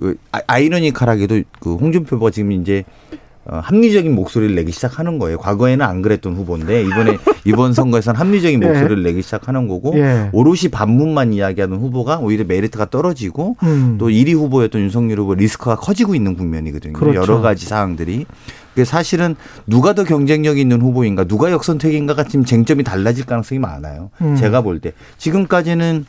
그 0.00 0.16
아- 0.32 0.40
아이러니컬하게도 0.46 1.42
그 1.60 1.76
홍준표 1.76 2.16
후보가 2.16 2.30
지금 2.30 2.52
이제 2.52 2.84
어, 3.12 3.16
합리적인 3.46 4.14
목소리를 4.14 4.54
내기 4.54 4.70
시작하는 4.72 5.18
거예요. 5.18 5.38
과거에는 5.38 5.84
안 5.84 6.00
그랬던 6.02 6.34
후보인데 6.36 6.82
이번에 6.84 7.18
이번 7.44 7.72
선거에서는 7.72 8.18
합리적인 8.18 8.62
예. 8.62 8.66
목소리를 8.66 9.02
내기 9.02 9.22
시작하는 9.22 9.66
거고 9.66 9.92
예. 9.98 10.30
오롯이 10.32 10.68
반문만 10.70 11.32
이야기하는 11.32 11.78
후보가 11.78 12.18
오히려 12.18 12.44
메리트가 12.44 12.90
떨어지고 12.90 13.56
음. 13.64 13.96
또 13.98 14.08
1위 14.08 14.34
후보였던 14.34 14.80
윤석열 14.82 15.18
후보 15.18 15.34
리스크가 15.34 15.76
커지고 15.76 16.14
있는 16.14 16.36
국면이거든요. 16.36 16.92
그렇죠. 16.92 17.20
여러 17.20 17.40
가지 17.40 17.66
사항들이. 17.66 18.26
그 18.74 18.84
사실은 18.86 19.34
누가 19.66 19.92
더 19.92 20.02
경쟁력 20.04 20.56
있는 20.58 20.80
후보인가, 20.80 21.24
누가 21.24 21.50
역선택인가가 21.50 22.24
지금 22.24 22.44
쟁점이 22.46 22.84
달라질 22.84 23.26
가능성이 23.26 23.58
많아요. 23.58 24.10
음. 24.22 24.34
제가 24.36 24.62
볼 24.62 24.80
때 24.80 24.92
지금까지는 25.18 26.06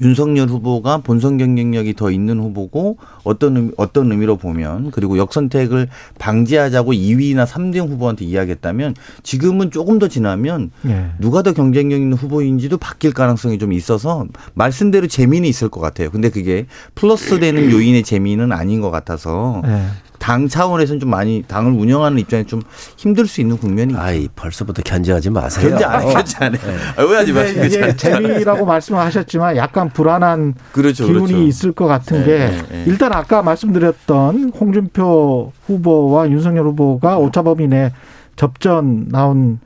윤석열 0.00 0.48
후보가 0.48 0.98
본선 0.98 1.38
경쟁력이 1.38 1.94
더 1.94 2.10
있는 2.10 2.40
후보고 2.40 2.98
어떤 3.24 3.56
의미, 3.56 3.70
어떤 3.76 4.10
의미로 4.10 4.36
보면 4.36 4.90
그리고 4.90 5.18
역선택을 5.18 5.88
방지하자고 6.18 6.92
2위나 6.92 7.46
3등 7.46 7.88
후보한테 7.88 8.24
이야기했다면 8.24 8.94
지금은 9.22 9.70
조금 9.70 9.98
더 9.98 10.08
지나면 10.08 10.70
예. 10.86 11.10
누가 11.18 11.42
더 11.42 11.52
경쟁력 11.52 12.00
있는 12.00 12.16
후보인지도 12.16 12.78
바뀔 12.78 13.12
가능성이 13.12 13.58
좀 13.58 13.72
있어서 13.72 14.26
말씀대로 14.54 15.06
재미는 15.06 15.48
있을 15.48 15.68
것 15.68 15.80
같아요. 15.80 16.10
근데 16.10 16.30
그게 16.30 16.66
플러스 16.94 17.38
되는 17.38 17.70
요인의 17.70 18.02
재미는 18.02 18.52
아닌 18.52 18.80
것 18.80 18.90
같아서 18.90 19.62
예. 19.66 19.86
당 20.20 20.48
차원에서는 20.48 21.00
좀 21.00 21.10
많이 21.10 21.42
당을 21.48 21.72
운영하는 21.72 22.18
입장에 22.18 22.44
좀 22.44 22.60
힘들 22.96 23.26
수 23.26 23.40
있는 23.40 23.56
국면이. 23.56 23.96
아이 23.96 24.28
벌써부터 24.36 24.82
견제하지 24.82 25.30
마세요. 25.30 25.70
견제 25.70 25.84
안 25.84 26.08
견제 26.12 26.44
안 26.44 26.54
해. 26.54 26.58
아, 26.96 27.02
왜 27.02 27.16
하지 27.16 27.32
근데 27.32 27.66
이게 27.66 27.96
재미라고 27.96 28.66
말씀을 28.66 29.00
하셨지만 29.00 29.56
약간 29.56 29.88
불안한 29.88 30.54
그렇죠, 30.72 31.06
기운이 31.06 31.26
그렇죠. 31.26 31.42
있을 31.42 31.72
것 31.72 31.86
같은 31.86 32.18
네, 32.20 32.24
게 32.26 32.38
네, 32.38 32.62
네. 32.70 32.84
일단 32.86 33.12
아까 33.14 33.42
말씀드렸던 33.42 34.52
홍준표 34.60 35.52
후보와 35.66 36.30
윤석열 36.30 36.66
후보가 36.66 37.18
오차 37.18 37.42
범위 37.42 37.66
내 37.66 37.92
접전 38.36 39.08
나온 39.08 39.58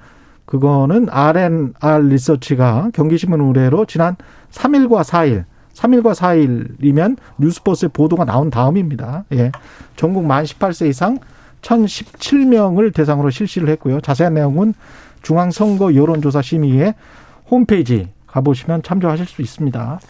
그거는 0.46 1.08
R&R 1.11 2.02
리서치가 2.08 2.90
경기신문 2.94 3.40
의뢰로 3.40 3.87
지난 3.87 4.16
3일과 4.52 5.02
4일 5.02 5.44
3일과 5.74 6.14
4일이면 6.14 7.16
뉴스버스에 7.38 7.88
보도가 7.88 8.24
나온 8.24 8.50
다음입니다. 8.50 9.24
예. 9.32 9.52
전국 9.96 10.24
만 10.24 10.44
18세 10.44 10.88
이상 10.88 11.18
1017명을 11.62 12.94
대상으로 12.94 13.30
실시를 13.30 13.68
했고요. 13.70 14.00
자세한 14.00 14.34
내용은 14.34 14.74
중앙선거 15.22 15.94
여론조사 15.94 16.42
심의회 16.42 16.94
홈페이지 17.50 18.08
가보시면 18.26 18.82
참조하실 18.82 19.26
수 19.26 19.42
있습니다. 19.42 20.00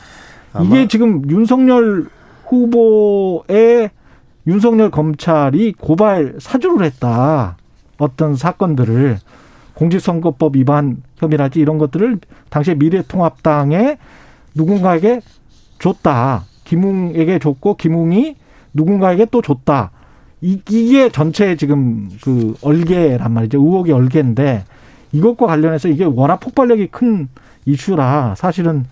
이게 0.64 0.86
지금 0.88 1.28
윤석열 1.30 2.06
후보의 2.46 3.90
윤석열 4.46 4.90
검찰이 4.90 5.72
고발 5.72 6.34
사주를 6.38 6.84
했다. 6.84 7.56
어떤 7.98 8.36
사건들을 8.36 9.18
공직선거법 9.74 10.56
위반 10.56 11.02
혐의랄지 11.16 11.60
이런 11.60 11.78
것들을 11.78 12.18
당시에 12.50 12.74
미래통합당에 12.74 13.98
누군가에게 14.54 15.20
줬다. 15.84 16.44
김웅에게 16.64 17.38
줬고 17.38 17.76
김웅이 17.76 18.36
누군가에게 18.72 19.26
또 19.30 19.42
줬다. 19.42 19.90
이, 20.40 20.60
이게 20.70 21.10
전체 21.10 21.56
지금 21.56 22.08
그 22.22 22.54
얼개란 22.62 23.30
말이죠. 23.30 23.58
의혹의 23.58 23.92
얼개인데 23.92 24.64
이것과 25.12 25.46
관련해서 25.46 25.88
이게 25.88 26.04
워낙 26.04 26.40
폭발력이 26.40 26.88
큰 26.88 27.28
이슈라 27.66 28.34
사실은 28.36 28.86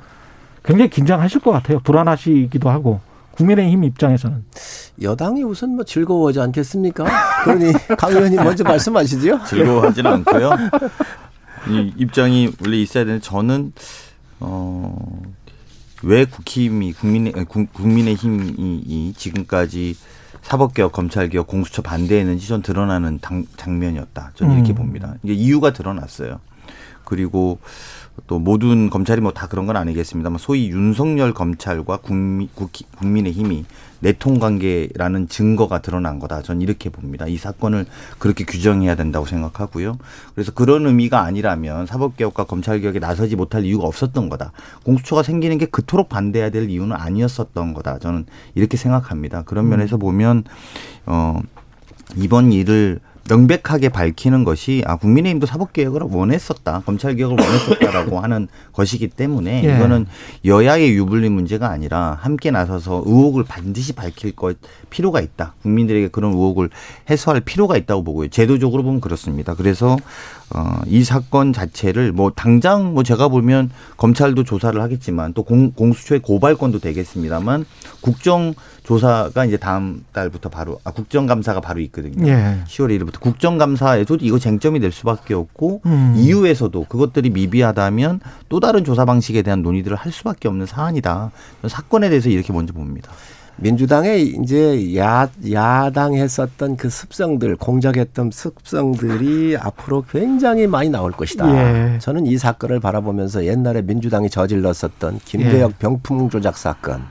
굉장히 0.63 0.91
긴장하실 0.91 1.41
것 1.41 1.51
같아요. 1.51 1.81
불안하시기도 1.81 2.69
하고 2.69 3.01
국민의힘 3.33 3.85
입장에서는 3.85 4.45
여당이 5.01 5.43
우선 5.43 5.75
뭐 5.75 5.85
즐거워하지 5.85 6.41
않겠습니까? 6.41 7.05
그러니 7.45 7.73
강 7.99 8.13
의원님 8.13 8.37
먼저 8.45 8.63
말씀하시죠. 8.65 9.45
즐거워하지는 9.49 10.13
않고요. 10.13 10.51
이 11.71 11.93
입장이 11.97 12.53
원래 12.63 12.77
있어야 12.77 13.05
되는데 13.05 13.25
저는 13.25 13.73
어 14.41 14.95
왜 16.03 16.25
국힘이 16.25 16.93
국민의 16.93 17.33
아니, 17.37 17.45
국- 17.45 17.73
국민의힘이 17.73 18.83
이 18.87 19.13
지금까지 19.17 19.97
사법개혁, 20.43 20.93
검찰개혁, 20.93 21.47
공수처 21.47 21.83
반대했는지 21.83 22.49
전 22.49 22.63
드러나는 22.63 23.19
당, 23.21 23.47
장면이었다. 23.57 24.33
저는 24.35 24.57
이렇게 24.57 24.73
음. 24.73 24.75
봅니다. 24.77 25.15
이게 25.23 25.33
이유가 25.35 25.73
드러났어요. 25.73 26.41
그리고 27.05 27.59
또 28.27 28.39
모든 28.39 28.91
검찰이 28.91 29.21
뭐 29.21 29.33
다 29.33 29.47
그런 29.47 29.67
건 29.67 29.77
아니겠습니다만 29.77 30.39
소위 30.39 30.69
윤석열 30.69 31.33
검찰과 31.33 31.99
국민, 31.99 32.49
국희- 32.55 32.87
국민의 32.99 33.33
힘이 33.33 33.65
내통 34.03 34.39
관계라는 34.39 35.29
증거가 35.29 35.81
드러난 35.81 36.19
거다. 36.19 36.43
전 36.43 36.61
이렇게 36.61 36.91
봅니다. 36.91 37.27
이 37.27 37.37
사건을 37.37 37.87
그렇게 38.19 38.45
규정해야 38.45 38.97
된다고 38.97 39.27
생각하고요. 39.27 39.97
그래서 40.35 40.53
그런 40.53 40.87
의미가 40.87 41.23
아니라면 41.23 41.87
사법개혁과 41.87 42.45
검찰개혁에 42.45 42.99
나서지 42.99 43.37
못할 43.37 43.65
이유가 43.65 43.87
없었던 43.87 44.29
거다. 44.29 44.53
공수처가 44.85 45.23
생기는 45.23 45.57
게 45.57 45.67
그토록 45.67 46.09
반대해야 46.09 46.51
될 46.51 46.69
이유는 46.69 46.95
아니었었던 46.97 47.75
거다. 47.75 48.01
저는 48.01 48.27
이렇게 48.57 48.77
생각합니다. 48.77 49.43
그런 49.43 49.69
면에서 49.69 49.97
보면 49.97 50.45
어 51.07 51.41
이번 52.17 52.53
일을 52.53 53.01
명백하게 53.29 53.89
밝히는 53.91 54.45
것이 54.45 54.83
아 54.87 54.97
국민의힘도 54.97 55.47
사법개혁을 55.47 56.03
원했었다 56.11 56.83
검찰개혁을 56.85 57.37
원했었다라고 57.39 58.19
하는 58.21 58.49
것이기 58.73 59.09
때문에 59.09 59.65
예. 59.65 59.77
이거는 59.77 60.07
여야의 60.45 60.95
유불리 60.95 61.29
문제가 61.29 61.71
아니라 61.71 62.19
함께 62.21 62.51
나서서 62.51 63.03
의혹을 63.07 63.45
반드시 63.45 63.93
밝힐 63.93 64.33
것 64.33 64.57
필요가 64.91 65.21
있다. 65.21 65.55
국민들에게 65.63 66.09
그런 66.09 66.33
의혹을 66.33 66.71
해소할 67.09 67.41
필요가 67.41 67.77
있다고 67.77 68.05
보고요. 68.05 68.29
제도적으로 68.29 68.83
보면 68.83 69.01
그렇습니다. 69.01 69.55
그래서 69.55 69.97
어, 70.51 70.81
이 70.87 71.03
사건 71.05 71.53
자체를 71.53 72.13
뭐 72.13 72.31
당장 72.35 72.95
뭐 72.95 73.03
제가 73.03 73.29
보면 73.29 73.71
검찰도 73.97 74.45
조사를 74.45 74.81
하겠지만 74.81 75.33
또 75.33 75.43
공, 75.43 75.73
공수처의 75.73 76.21
고발권도 76.21 76.79
되겠습니다만 76.79 77.65
국정 78.01 78.55
조사가 78.83 79.45
이제 79.45 79.57
다음 79.57 80.05
달부터 80.13 80.49
바로 80.49 80.81
아 80.85 80.91
국정감사가 80.91 81.61
바로 81.61 81.81
있거든요. 81.81 82.27
예. 82.29 82.59
10월 82.67 82.99
1일부터 82.99 83.21
국정감사에도 83.21 84.19
이거 84.21 84.39
쟁점이 84.39 84.81
될 84.81 84.93
수밖에 84.93 85.35
없고 85.35 85.83
음. 85.87 86.15
이후에서도 86.19 86.85
그것들이 86.89 87.31
미비하다면 87.31 88.21
또 88.49 88.61
다른 88.61 88.85
조사 88.85 89.05
방식에 89.05 89.43
대한 89.43 89.63
논의들을 89.63 89.97
할 89.97 90.13
수밖에 90.13 90.49
없는 90.49 90.67
사안이다. 90.67 91.31
사건에 91.69 92.09
대해서 92.09 92.29
이렇게 92.29 92.53
먼저 92.53 92.73
봅니다. 92.73 93.11
민주당의 93.63 94.27
이제 94.43 94.97
야, 94.97 95.29
야당 95.53 96.15
했었던 96.15 96.77
그 96.77 96.91
습성들, 96.91 97.55
공작했던 97.57 98.31
습성들이 98.33 99.57
앞으로 99.57 100.05
굉장히 100.11 100.67
많이 100.67 100.91
나올 100.91 101.13
것이다. 101.13 101.95
예. 101.95 101.99
저는 102.01 102.27
이 102.27 102.37
사건을 102.37 102.81
바라보면서 102.81 103.47
옛날에 103.47 103.83
민주당이 103.83 104.31
저질렀었던 104.31 105.21
김대혁 105.25 105.71
예. 105.71 105.75
병풍 105.79 106.29
조작 106.29 106.59
사건, 106.59 107.03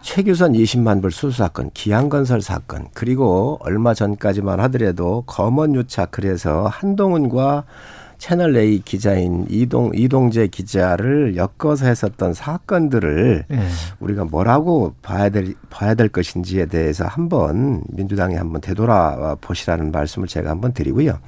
최규선 0.00 0.54
20만 0.54 1.02
불 1.02 1.12
수수 1.12 1.36
사건, 1.36 1.70
기양건설 1.74 2.40
사건, 2.40 2.86
그리고 2.94 3.58
얼마 3.60 3.92
전까지만 3.92 4.58
하더라도 4.60 5.24
검언유착 5.26 6.12
그래서 6.12 6.66
한동훈과 6.66 7.64
채널 8.20 8.54
A 8.54 8.80
기자인 8.80 9.46
이동 9.48 9.92
이동재 9.94 10.48
기자를 10.48 11.36
엮어서 11.36 11.86
했었던 11.86 12.34
사건들을 12.34 13.46
예. 13.50 13.58
우리가 13.98 14.26
뭐라고 14.26 14.94
봐야 15.00 15.30
될 15.30 15.54
봐야 15.70 15.94
될 15.94 16.10
것인지에 16.10 16.66
대해서 16.66 17.06
한번 17.06 17.82
민주당이 17.88 18.34
한번 18.34 18.60
되돌아 18.60 19.36
보시라는 19.40 19.90
말씀을 19.90 20.28
제가 20.28 20.50
한번 20.50 20.74
드리고요. 20.74 21.18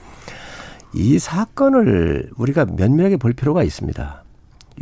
이 0.93 1.19
사건을 1.19 2.29
우리가 2.37 2.67
면밀하게 2.67 3.17
볼 3.17 3.33
필요가 3.33 3.63
있습니다. 3.63 4.23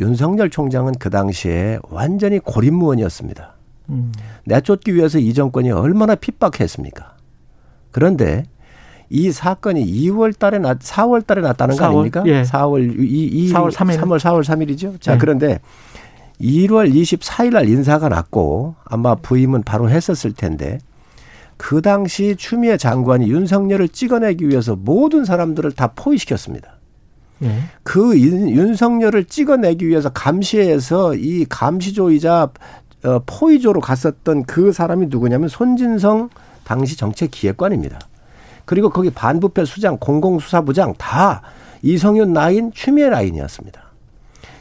윤석열 0.00 0.50
총장은 0.50 0.94
그 0.98 1.10
당시에 1.10 1.78
완전히 1.90 2.40
고립무원이었습니다. 2.40 3.54
음. 3.90 4.12
내쫓기 4.46 4.96
위해서 4.96 5.20
이 5.20 5.32
정권이 5.32 5.70
얼마나 5.70 6.16
핍박했습니까? 6.16 7.14
그런데 7.92 8.42
이 9.10 9.32
사건이 9.32 9.84
2월 9.84 10.36
달에 10.38 10.58
났, 10.60 10.78
4월 10.78 11.26
달에 11.26 11.40
났다는 11.42 11.76
거 11.76 11.84
4월? 11.84 11.88
아닙니까? 11.90 12.22
예. 12.26 12.42
4월 12.42 12.98
이, 13.00 13.24
이 13.26 13.52
4월 13.52 13.70
3일. 13.72 13.98
3월 13.98 14.18
4월 14.20 14.44
3일이죠. 14.44 15.00
자, 15.00 15.12
네. 15.12 15.18
그런데 15.18 15.58
1월 16.40 16.92
24일 16.94 17.52
날 17.52 17.68
인사가 17.68 18.08
났고 18.08 18.76
아마 18.84 19.14
부임은 19.16 19.62
바로 19.64 19.90
했었을 19.90 20.32
텐데 20.32 20.78
그 21.56 21.82
당시 21.82 22.36
추미애 22.38 22.76
장관이 22.76 23.28
윤석열을 23.30 23.88
찍어내기 23.90 24.48
위해서 24.48 24.76
모든 24.76 25.24
사람들을 25.24 25.72
다 25.72 25.88
포위시켰습니다. 25.94 26.78
예. 27.42 27.58
그 27.82 28.18
윤- 28.18 28.48
윤석열을 28.48 29.24
찍어내기 29.24 29.86
위해서 29.88 30.08
감시해서 30.10 31.14
이 31.16 31.44
감시조이자 31.48 32.50
어, 33.02 33.18
포위조로 33.26 33.80
갔었던 33.80 34.44
그 34.44 34.72
사람이 34.72 35.06
누구냐면 35.08 35.48
손진성 35.48 36.28
당시 36.64 36.96
정책기획관입니다. 36.96 37.98
그리고 38.70 38.88
거기 38.88 39.10
반부패 39.10 39.64
수장, 39.64 39.96
공공수사부장 39.98 40.94
다 40.96 41.42
이성윤 41.82 42.32
라인, 42.34 42.70
추미애 42.72 43.08
라인이었습니다. 43.08 43.82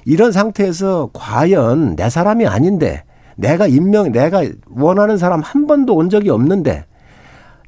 이런 0.03 0.31
상태에서 0.31 1.11
과연 1.13 1.95
내 1.95 2.09
사람이 2.09 2.47
아닌데 2.47 3.03
내가 3.35 3.67
임명, 3.67 4.11
내가 4.11 4.41
원하는 4.67 5.19
사람 5.19 5.41
한 5.41 5.67
번도 5.67 5.93
온 5.93 6.09
적이 6.09 6.31
없는데 6.31 6.85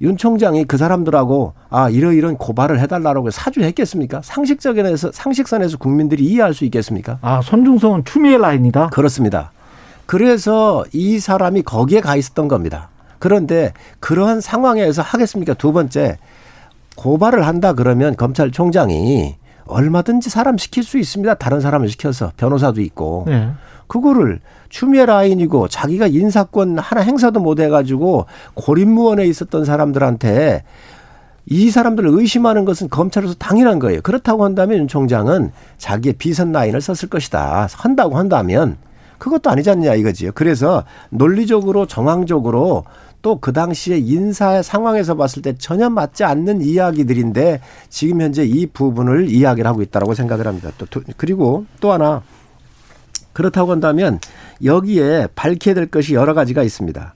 윤 0.02 0.18
총장이 0.18 0.66
그 0.66 0.78
사람들하고 0.78 1.54
아 1.70 1.92
이러이런 1.92 2.38
고발을 2.38 2.80
해달라고 2.80 3.30
사주했겠습니까? 3.30 4.22
상식적인 4.24 4.88
에서 4.88 5.12
상식선에서 5.14 5.78
국민들이 5.78 6.24
이해할 6.24 6.56
수 6.56 6.66
있겠습니까? 6.66 7.20
아, 7.22 7.42
손중성은 7.44 8.04
추미애 8.04 8.40
라인이다. 8.40 8.88
그렇습니다. 8.88 9.52
그래서 10.08 10.86
이 10.92 11.20
사람이 11.20 11.62
거기에 11.62 12.02
가 12.02 12.16
있었던 12.16 12.48
겁니다. 12.48 12.90
그런데 13.22 13.72
그러한 14.02 14.42
상황에서 14.42 15.02
하겠습니까? 15.02 15.54
두 15.54 15.72
번째 15.72 16.18
고발을 16.98 17.48
한다 17.48 17.72
그러면 17.72 18.18
검찰총장이 18.18 19.36
얼마든지 19.66 20.30
사람 20.30 20.58
시킬 20.58 20.84
수 20.84 20.98
있습니다. 20.98 21.36
다른 21.36 21.62
사람을 21.62 21.88
시켜서 21.88 22.32
변호사도 22.36 22.82
있고 22.82 23.26
예. 23.30 23.52
그거를 23.88 24.40
추미애 24.70 25.06
라인이고 25.06 25.68
자기가 25.68 26.08
인사권 26.08 26.80
하나 26.80 27.02
행사도 27.02 27.40
못 27.40 27.60
해가지고 27.60 28.26
고립무원에 28.56 29.26
있었던 29.26 29.66
사람들한테 29.66 30.64
이 31.46 31.70
사람들을 31.70 32.10
의심하는 32.12 32.66
것은 32.66 32.90
검찰로서 32.90 33.36
당연한 33.36 33.80
거예요. 33.80 34.02
그렇다고 34.02 34.46
한다면 34.46 34.80
윤 34.80 34.88
총장은 34.88 35.52
자기의 35.78 36.14
비선 36.14 36.52
라인을 36.52 36.82
썼을 36.82 37.10
것이다. 37.10 37.68
한다고 37.72 38.18
한다면 38.18 38.78
그것도 39.22 39.52
아니지 39.52 39.70
않냐 39.70 39.94
이거지요. 39.94 40.32
그래서 40.34 40.84
논리적으로 41.10 41.86
정황적으로 41.86 42.86
또 43.22 43.40
그 43.40 43.54
당시에 43.54 43.98
인사의 44.00 44.64
상황에서 44.64 45.16
봤을 45.16 45.42
때 45.42 45.54
전혀 45.58 45.90
맞지 45.90 46.24
않는 46.24 46.62
이야기들인데 46.62 47.62
지금 47.90 48.22
현재 48.22 48.44
이 48.44 48.66
부분을 48.66 49.30
이야기를 49.30 49.68
하고 49.70 49.82
있다라고 49.82 50.14
생각을 50.16 50.48
합니다. 50.48 50.72
또 50.78 50.86
두- 50.88 51.04
그리고 51.18 51.66
또 51.80 51.92
하나 51.92 52.24
그렇다고 53.34 53.72
한다면 53.72 54.20
여기에 54.64 55.28
밝혀야 55.36 55.76
될 55.76 55.86
것이 55.88 56.14
여러 56.16 56.34
가지가 56.34 56.64
있습니다. 56.64 57.14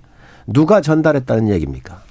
누가 0.48 0.82
전달했다는 0.82 1.50
얘기입니까? 1.50 2.02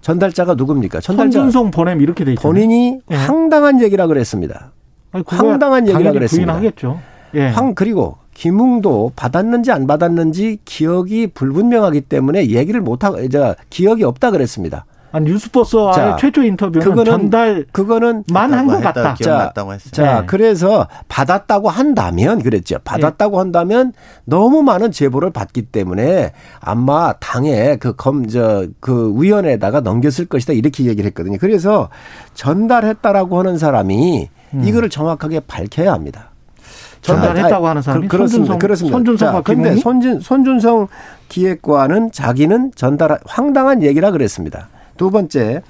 전달자가 0.00 0.54
누굽니까? 0.54 1.00
전달자 1.00 1.38
손준성 1.40 1.70
보냄 1.70 2.00
이렇게 2.00 2.24
돼 2.24 2.32
있잖아요. 2.32 2.52
본인이 2.52 3.00
예. 3.10 3.14
황당한 3.14 3.80
얘기라 3.82 4.06
그랬습니다. 4.06 4.72
아니, 5.12 5.24
황당한 5.26 5.88
얘기라 5.88 6.12
그랬습니다. 6.12 6.52
부인하겠죠. 6.54 7.00
예. 7.34 7.48
황 7.48 7.74
그리고 7.74 8.16
김웅도 8.34 9.12
받았는지 9.16 9.72
안 9.72 9.86
받았는지 9.86 10.58
기억이 10.64 11.28
불분명하기 11.28 12.02
때문에 12.02 12.48
얘기를 12.50 12.80
못 12.80 13.04
하고 13.04 13.20
이제 13.20 13.54
기억이 13.70 14.04
없다 14.04 14.30
그랬습니다. 14.30 14.84
아니, 15.14 15.30
뉴스버스와의 15.30 15.94
자, 15.94 16.16
최초 16.16 16.42
인터뷰는 16.42 16.84
그거는 16.84 17.04
전달만 17.04 17.64
그거는 17.70 18.24
한것 18.34 18.82
같다. 18.82 19.14
기억났다고 19.14 19.72
했어요. 19.72 19.92
자, 19.92 20.20
네. 20.20 20.26
그래서 20.26 20.88
받았다고 21.06 21.70
한다면 21.70 22.42
그랬죠. 22.42 22.78
받았다고 22.82 23.38
한다면 23.38 23.92
너무 24.24 24.62
많은 24.64 24.90
제보를 24.90 25.30
받기 25.30 25.66
때문에 25.66 26.32
아마 26.58 27.12
당에 27.20 27.76
그 27.76 27.94
검저 27.94 28.66
그 28.80 29.14
위원회에다가 29.16 29.82
넘겼을 29.82 30.26
것이다 30.26 30.52
이렇게 30.52 30.84
얘기를 30.84 31.06
했거든요. 31.06 31.38
그래서 31.40 31.90
전달했다라고 32.34 33.38
하는 33.38 33.56
사람이 33.56 34.28
이거를 34.64 34.90
정확하게 34.90 35.40
밝혀야 35.46 35.92
합니다. 35.92 36.30
전달했다고 37.04 37.66
아, 37.66 37.70
하는 37.70 37.82
사람이 37.82 38.08
그, 38.08 38.16
렇습니다 38.16 38.54
손준성- 38.54 38.58
그렇습니다. 38.60 39.42
근데 39.42 39.62
김웅이? 39.62 39.80
손진 39.80 40.20
손준성 40.20 40.88
기획관은 41.28 42.12
자기는 42.12 42.72
전달 42.74 43.18
황당한 43.26 43.82
얘기라 43.82 44.10
그랬습니다. 44.10 44.68
두 44.96 45.10
번째, 45.10 45.62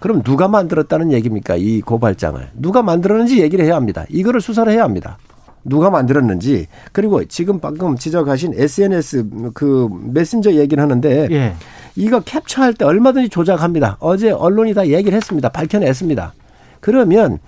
그럼 0.00 0.22
누가 0.22 0.48
만들었다는 0.48 1.12
얘기입니까? 1.12 1.56
이 1.56 1.80
고발장을 1.80 2.48
누가 2.54 2.82
만들었는지 2.82 3.40
얘기를 3.42 3.64
해야 3.64 3.76
합니다. 3.76 4.04
이거를 4.08 4.40
수사를 4.40 4.72
해야 4.72 4.82
합니다. 4.84 5.18
누가 5.64 5.90
만들었는지 5.90 6.66
그리고 6.92 7.24
지금 7.24 7.58
방금 7.58 7.96
지적하신 7.96 8.54
SNS 8.56 9.26
그 9.54 9.88
메신저 10.12 10.52
얘기를 10.52 10.82
하는데 10.82 11.28
예. 11.30 11.54
이거 11.96 12.20
캡처할 12.20 12.74
때 12.74 12.84
얼마든지 12.84 13.28
조작합니다. 13.28 13.96
어제 14.00 14.30
언론이 14.30 14.72
다 14.72 14.86
얘기를 14.86 15.14
했습니다. 15.16 15.48
밝혀냈습니다. 15.50 16.32
그러면 16.80 17.38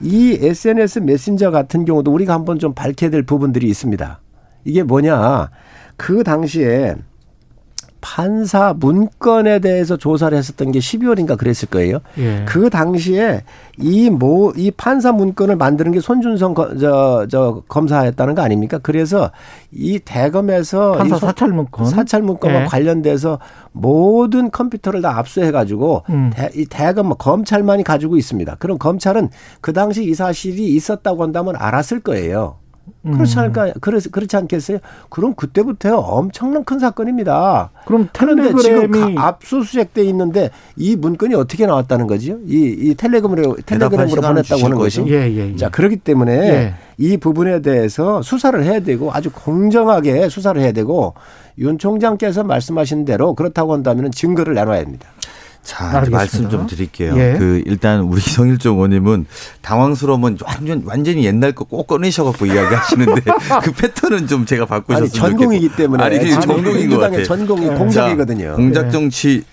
이 0.00 0.38
SNS 0.40 1.00
메신저 1.00 1.50
같은 1.50 1.84
경우도 1.84 2.12
우리가 2.12 2.32
한번 2.32 2.58
좀 2.58 2.74
밝혀야 2.74 3.10
될 3.10 3.22
부분들이 3.22 3.68
있습니다. 3.68 4.20
이게 4.64 4.82
뭐냐. 4.82 5.50
그 5.96 6.22
당시에 6.22 6.94
판사 8.14 8.72
문건에 8.72 9.58
대해서 9.58 9.96
조사를 9.98 10.36
했었던 10.36 10.72
게 10.72 10.78
12월인가 10.78 11.36
그랬을 11.36 11.68
거예요. 11.68 11.98
예. 12.18 12.44
그 12.46 12.70
당시에 12.70 13.42
이 13.80 14.08
모 14.10 14.52
이 14.56 14.70
판사 14.70 15.12
문건을 15.12 15.56
만드는 15.56 15.92
게 15.92 16.00
손준성 16.00 16.54
저, 16.80 17.26
저 17.30 17.62
검사였다는 17.68 18.34
거 18.34 18.42
아닙니까? 18.42 18.78
그래서 18.82 19.30
이 19.70 19.98
대검에서 19.98 20.92
판사 20.92 21.16
이 21.16 21.18
손- 21.18 21.28
사찰 21.28 21.48
문건. 21.50 21.86
사찰 21.86 22.22
문건과 22.22 22.62
예. 22.62 22.64
관련돼서 22.64 23.38
모든 23.72 24.50
컴퓨터를 24.50 25.02
다 25.02 25.18
압수해 25.18 25.50
가지고 25.50 26.02
음. 26.08 26.32
이 26.54 26.64
대검 26.66 27.10
검찰만이 27.16 27.84
가지고 27.84 28.16
있습니다. 28.16 28.56
그럼 28.58 28.78
검찰은 28.78 29.28
그 29.60 29.72
당시 29.72 30.04
이 30.04 30.14
사실이 30.14 30.74
있었다고 30.74 31.22
한다면 31.22 31.54
알았을 31.56 32.00
거예요. 32.00 32.56
그렇지 33.02 33.36
음. 33.36 33.38
않을까? 33.40 33.72
그래서 33.80 34.10
그렇지 34.10 34.36
않겠어요? 34.36 34.78
그럼 35.08 35.34
그때부터 35.34 35.98
엄청난 35.98 36.64
큰 36.64 36.78
사건입니다. 36.78 37.70
그럼 37.86 38.08
그런데 38.12 38.48
지금 38.60 38.62
텔레그램이 38.90 39.14
가- 39.14 39.26
압수수색 39.28 39.94
돼 39.94 40.04
있는데 40.04 40.50
이 40.76 40.96
문건이 40.96 41.34
어떻게 41.34 41.66
나왔다는 41.66 42.06
거지요? 42.06 42.38
이, 42.46 42.76
이 42.78 42.94
텔레그램으로 42.94 43.56
텔레그램으로 43.66 44.20
보냈다고 44.22 44.64
하는. 44.64 44.76
거죠? 44.76 45.04
예, 45.08 45.30
예, 45.30 45.50
예. 45.52 45.56
자 45.56 45.68
그렇기 45.68 45.96
때문에 45.96 46.32
예. 46.48 46.74
이 46.98 47.16
부분에 47.16 47.62
대해서 47.62 48.22
수사를 48.22 48.62
해야 48.64 48.80
되고 48.80 49.12
아주 49.12 49.30
공정하게 49.32 50.28
수사를 50.28 50.60
해야 50.60 50.72
되고 50.72 51.14
윤 51.58 51.78
총장께서 51.78 52.44
말씀하신 52.44 53.04
대로 53.04 53.34
그렇다고 53.34 53.72
한다면 53.72 54.10
증거를 54.10 54.54
내놔야 54.54 54.80
합니다. 54.80 55.08
자, 55.62 56.02
말씀 56.10 56.48
좀 56.48 56.66
드릴게요. 56.66 57.14
예. 57.18 57.36
그 57.38 57.62
일단 57.66 58.00
우리 58.00 58.20
성일종 58.22 58.76
의원님은 58.76 59.26
당황스러우면 59.62 60.38
완전 60.44 60.82
완전히 60.86 61.24
옛날 61.24 61.52
거 61.52 61.64
꼭 61.68 61.86
꺼내셔 61.86 62.24
갖고 62.24 62.46
이야기하시는데 62.46 63.20
그 63.62 63.72
패턴은 63.72 64.26
좀 64.26 64.46
제가 64.46 64.64
바꾸셨으면 64.64 65.02
아니 65.02 65.10
전공이기 65.12 65.68
좋겠고. 65.68 65.76
때문에 65.82 66.02
아니 66.04 66.30
전공인 66.40 66.88
것 66.88 66.98
같아요. 66.98 67.24
전공이 67.24 67.66
네. 67.68 67.74
공작이거든요. 67.74 68.50
자, 68.50 68.56
공작 68.56 68.90
정치 68.90 69.44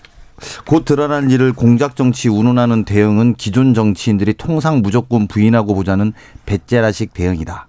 곧 0.66 0.84
드러난 0.86 1.30
일을 1.30 1.52
공작 1.52 1.96
정치 1.96 2.28
운운하는 2.28 2.84
대응은 2.84 3.34
기존 3.34 3.74
정치인들이 3.74 4.34
통상 4.34 4.80
무조건 4.82 5.26
부인하고 5.28 5.74
보자는 5.74 6.12
배째라식 6.46 7.12
대응이다. 7.14 7.68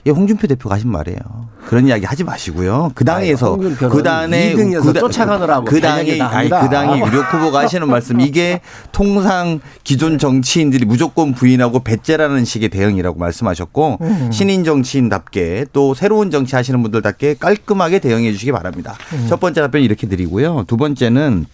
이게 0.00 0.10
홍준표 0.10 0.46
대표가 0.46 0.76
하신 0.76 0.90
말이에요. 0.90 1.18
그런 1.66 1.86
이야기 1.86 2.06
하지 2.06 2.24
마시고요. 2.24 2.92
그 2.94 3.04
당에서 3.04 3.56
그 3.56 4.02
당에 4.02 4.52
이등이어서 4.52 4.92
쫓아가느라고 4.94 5.66
그 5.66 5.80
아니 5.86 6.20
아니다. 6.20 6.60
그 6.60 6.70
당이 6.70 7.00
유력 7.00 7.32
후보가 7.34 7.60
하시는 7.60 7.86
말씀 7.88 8.20
이게 8.20 8.60
통상 8.90 9.60
기존 9.84 10.18
정치인들이 10.18 10.86
무조건 10.86 11.34
부인하고 11.34 11.80
배째라는 11.80 12.44
식의 12.44 12.70
대응이라고 12.70 13.18
말씀하셨고 13.18 13.98
음. 14.00 14.32
신인 14.32 14.64
정치인답게 14.64 15.66
또 15.72 15.94
새로운 15.94 16.30
정치 16.30 16.56
하시는 16.56 16.80
분들답게 16.82 17.34
깔끔하게 17.34 17.98
대응해 17.98 18.32
주시기 18.32 18.52
바랍니다. 18.52 18.94
음. 19.12 19.26
첫 19.28 19.38
번째 19.38 19.60
답변 19.60 19.82
이렇게 19.82 20.06
드리고요. 20.06 20.64
두 20.66 20.76
번째는 20.76 21.46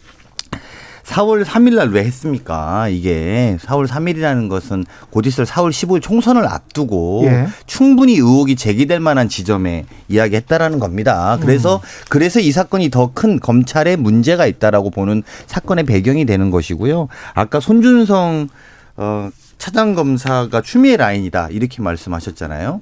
4월 1.04 1.44
3일 1.44 1.74
날 1.76 1.88
왜 1.90 2.04
했습니까? 2.04 2.88
이게 2.88 3.56
4월 3.60 3.86
3일이라는 3.86 4.48
것은 4.48 4.84
곧 5.10 5.26
있을 5.26 5.44
4월 5.44 5.70
15일 5.70 6.00
총선을 6.02 6.46
앞두고 6.46 7.22
예. 7.26 7.46
충분히 7.66 8.14
의혹이 8.14 8.56
제기될 8.56 9.00
만한 9.00 9.28
지점에 9.28 9.84
이야기했다라는 10.08 10.78
겁니다. 10.78 11.38
그래서 11.40 11.80
그래서 12.08 12.40
이 12.40 12.50
사건이 12.52 12.90
더 12.90 13.10
큰 13.14 13.38
검찰에 13.38 13.96
문제가 13.96 14.46
있다라고 14.46 14.90
보는 14.90 15.22
사건의 15.46 15.84
배경이 15.84 16.24
되는 16.24 16.50
것이고요. 16.50 17.08
아까 17.34 17.60
손준성 17.60 18.48
어 18.96 19.30
차장 19.58 19.94
검사가 19.94 20.62
추미애 20.62 20.96
라인이다 20.96 21.48
이렇게 21.50 21.80
말씀하셨잖아요. 21.80 22.80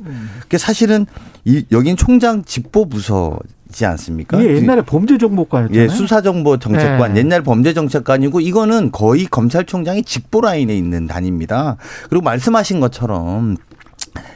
그 0.48 0.58
사실은 0.58 1.06
이 1.44 1.64
여긴 1.70 1.96
총장 1.96 2.44
집보 2.44 2.88
부서 2.88 3.38
지 3.72 3.85
않습니까? 3.87 4.40
이게 4.40 4.56
옛날에 4.56 4.82
범죄정보과였잖아요. 4.82 5.82
예, 5.82 5.88
수사정보정책관 5.88 7.16
예. 7.16 7.20
옛날 7.20 7.42
범죄정책관이고 7.42 8.40
이거는 8.40 8.92
거의 8.92 9.26
검찰총장이 9.26 10.02
직보 10.04 10.40
라인에 10.42 10.76
있는 10.76 11.06
단입니다. 11.06 11.76
그리고 12.08 12.22
말씀하신 12.22 12.80
것처럼 12.80 13.56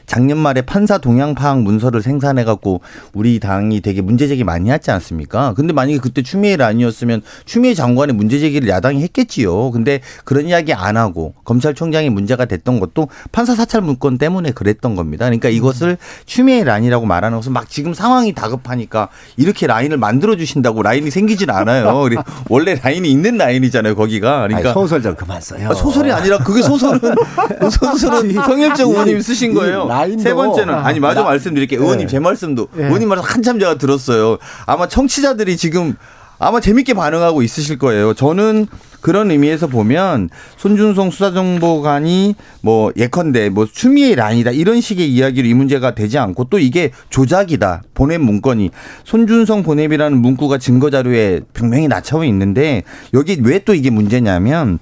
작년 0.07 0.39
말에 0.39 0.63
판사 0.63 0.99
동향 0.99 1.35
파악 1.35 1.63
문서를 1.63 2.01
생산해 2.01 2.45
갖고 2.45 2.81
우리 3.13 3.41
당이 3.41 3.81
되게 3.81 4.01
문제 4.01 4.29
제기 4.29 4.45
많이 4.45 4.71
했지 4.71 4.91
않습니까? 4.91 5.53
근데 5.55 5.73
만약에 5.73 5.99
그때 5.99 6.23
추미애 6.23 6.57
아니었으면 6.59 7.23
추미애 7.45 7.75
장관의 7.75 8.15
문제 8.15 8.39
제기를 8.39 8.69
야당이 8.69 9.03
했겠지요. 9.03 9.73
근데 9.73 10.01
그런 10.25 10.47
이야기 10.47 10.73
안 10.73 10.97
하고 10.97 11.35
검찰총장이 11.45 12.11
문제가 12.11 12.45
됐던 12.45 12.81
것도 12.81 13.09
판사 13.33 13.55
사찰 13.55 13.83
문건 13.83 14.19
때문에 14.19 14.53
그랬던 14.53 14.95
겁니다. 14.95 15.25
그러니까 15.25 15.49
이것을 15.49 15.99
추미애 16.25 16.65
라인이라고 16.65 17.05
말하는 17.05 17.39
것은 17.39 17.53
막 17.53 17.69
지금 17.69 17.93
상황이 17.93 18.33
다급하니까 18.33 19.09
이렇게 19.37 19.67
라인을 19.67 19.97
만들어 19.97 20.37
주신다고 20.37 20.83
라인이 20.83 21.11
생기진 21.11 21.51
않아요. 21.51 22.09
원래 22.49 22.75
라인이 22.75 23.11
있는 23.11 23.37
라인이잖아요. 23.37 23.97
거기가. 23.97 24.47
그러니까 24.47 24.71
아니, 24.71 24.75
소설 24.75 25.03
좀 25.03 25.15
그만 25.17 25.41
써요. 25.41 25.69
아, 25.71 25.75
소설이 25.75 26.13
아니라 26.13 26.39
그게 26.39 26.63
소설은 26.63 27.01
소설은 27.71 28.33
성일정 28.33 28.91
의원님이 28.91 29.23
쓰신 29.23 29.53
이 29.53 29.57
거예요. 29.67 29.89
라인도- 29.89 30.23
세 30.23 30.35
번째는 30.35 30.75
아니 30.75 31.01
마저 31.01 31.21
나- 31.21 31.27
말씀드릴게요. 31.27 31.81
의원님 31.83 32.09
제 32.09 32.19
말씀도 32.19 32.69
예. 32.79 32.85
의원님 32.85 33.09
말씀 33.09 33.25
한참 33.25 33.59
제가 33.59 33.77
들었어요. 33.79 34.39
아마 34.67 34.89
청취자들이 34.89 35.57
지금 35.57 35.95
아마 36.39 36.61
재밌게 36.61 36.93
반응하고 36.95 37.43
있으실 37.43 37.79
거예요. 37.79 38.13
저는 38.15 38.67
그런 39.01 39.31
의미에서 39.31 39.69
보면 39.69 40.29
손준성 40.57 41.11
수사정보관이 41.11 42.35
뭐 42.61 42.93
예컨대 42.97 43.49
뭐 43.51 43.67
추미애 43.71 44.15
란이다 44.15 44.51
이런 44.51 44.81
식의 44.81 45.09
이야기로 45.13 45.47
이 45.47 45.55
문제가 45.55 45.95
되지 45.95 46.19
않고 46.19 46.45
또 46.51 46.59
이게 46.59 46.91
조작이다 47.09 47.83
보낸 47.95 48.21
문건이 48.23 48.71
손준성 49.05 49.63
보냄이라는 49.63 50.19
문구가 50.19 50.59
증거 50.59 50.91
자료에 50.91 51.41
분명히 51.53 51.89
낮춰 51.89 52.25
있는데 52.25 52.83
여기 53.15 53.39
왜 53.43 53.61
또 53.61 53.75
이게 53.75 53.91
문제냐면 53.91 54.79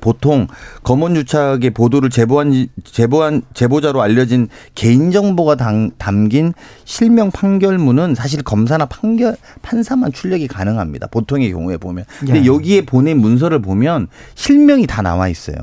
보통 0.00 0.46
검언 0.82 1.16
유착의 1.16 1.70
보도를 1.70 2.10
제보한 2.10 2.68
제보한 2.84 3.42
제보자로 3.54 4.02
알려진 4.02 4.48
개인 4.74 5.10
정보가 5.10 5.56
당- 5.56 5.90
담긴 5.98 6.52
실명 6.84 7.30
판결문은 7.30 8.14
사실 8.14 8.42
검사나 8.42 8.86
판결 8.86 9.36
판사만 9.62 10.12
출력이 10.12 10.46
가능합니다. 10.48 11.06
보통의 11.08 11.50
경우에 11.52 11.76
보면. 11.78 12.04
근데 12.20 12.42
예. 12.42 12.46
여기에 12.46 12.82
보낸 12.82 13.18
문서를 13.18 13.60
보면 13.60 14.08
실명이 14.34 14.86
다 14.86 15.02
나와 15.02 15.28
있어요. 15.28 15.56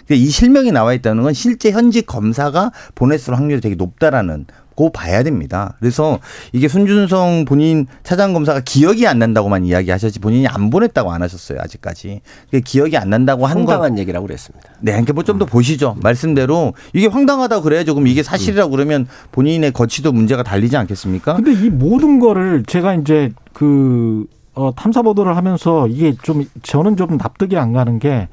근데 0.00 0.16
이 0.16 0.26
실명이 0.26 0.70
나와 0.70 0.92
있다는 0.92 1.22
건 1.22 1.32
실제 1.32 1.70
현직 1.70 2.06
검사가 2.06 2.72
보냈을 2.94 3.34
확률이 3.36 3.62
되게 3.62 3.74
높다라는 3.74 4.44
고 4.74 4.90
봐야 4.90 5.22
됩니다. 5.22 5.74
그래서 5.78 6.18
이게 6.52 6.66
손준성 6.66 7.44
본인 7.46 7.86
차장 8.02 8.32
검사가 8.32 8.60
기억이 8.64 9.06
안 9.06 9.18
난다고만 9.20 9.64
이야기하셨지 9.64 10.18
본인이 10.18 10.48
안 10.48 10.70
보냈다고 10.70 11.12
안 11.12 11.22
하셨어요 11.22 11.58
아직까지. 11.60 12.22
그게 12.46 12.60
기억이 12.60 12.96
안 12.96 13.10
난다고 13.10 13.46
한 13.46 13.64
건. 13.64 13.74
황당한 13.74 13.98
얘기라고 13.98 14.26
그랬습니다. 14.26 14.68
네, 14.80 14.92
그러니까 14.92 15.12
뭐좀 15.12 15.38
더 15.38 15.46
보시죠. 15.46 15.96
말씀대로 16.02 16.74
이게 16.92 17.06
황당하다고 17.06 17.62
그래야죠. 17.62 17.94
그럼 17.94 18.08
이게 18.08 18.22
사실이라고 18.22 18.70
그러면 18.70 19.06
본인의 19.32 19.72
거치도 19.72 20.12
문제가 20.12 20.42
달리지 20.42 20.76
않겠습니까? 20.76 21.34
근데 21.36 21.52
이 21.52 21.70
모든 21.70 22.18
거를 22.18 22.64
제가 22.66 22.94
이제 22.94 23.30
그 23.52 24.26
어, 24.54 24.72
탐사 24.74 25.02
보도를 25.02 25.36
하면서 25.36 25.86
이게 25.88 26.14
좀 26.22 26.44
저는 26.62 26.96
좀 26.96 27.16
납득이 27.16 27.56
안 27.56 27.72
가는 27.72 27.98
게 27.98 28.28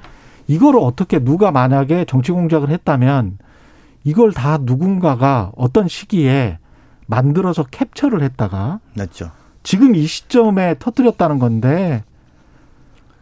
이거를 0.47 0.79
어떻게 0.81 1.19
누가 1.19 1.51
만약에 1.51 2.05
정치 2.05 2.31
공작을 2.31 2.69
했다면 2.69 3.37
이걸 4.03 4.31
다 4.31 4.57
누군가가 4.61 5.51
어떤 5.55 5.87
시기에 5.87 6.57
만들어서 7.07 7.63
캡처를 7.63 8.23
했다가 8.23 8.79
맞죠. 8.95 9.31
지금 9.63 9.95
이 9.95 10.05
시점에 10.05 10.75
터뜨렸다는 10.79 11.39
건데 11.39 12.03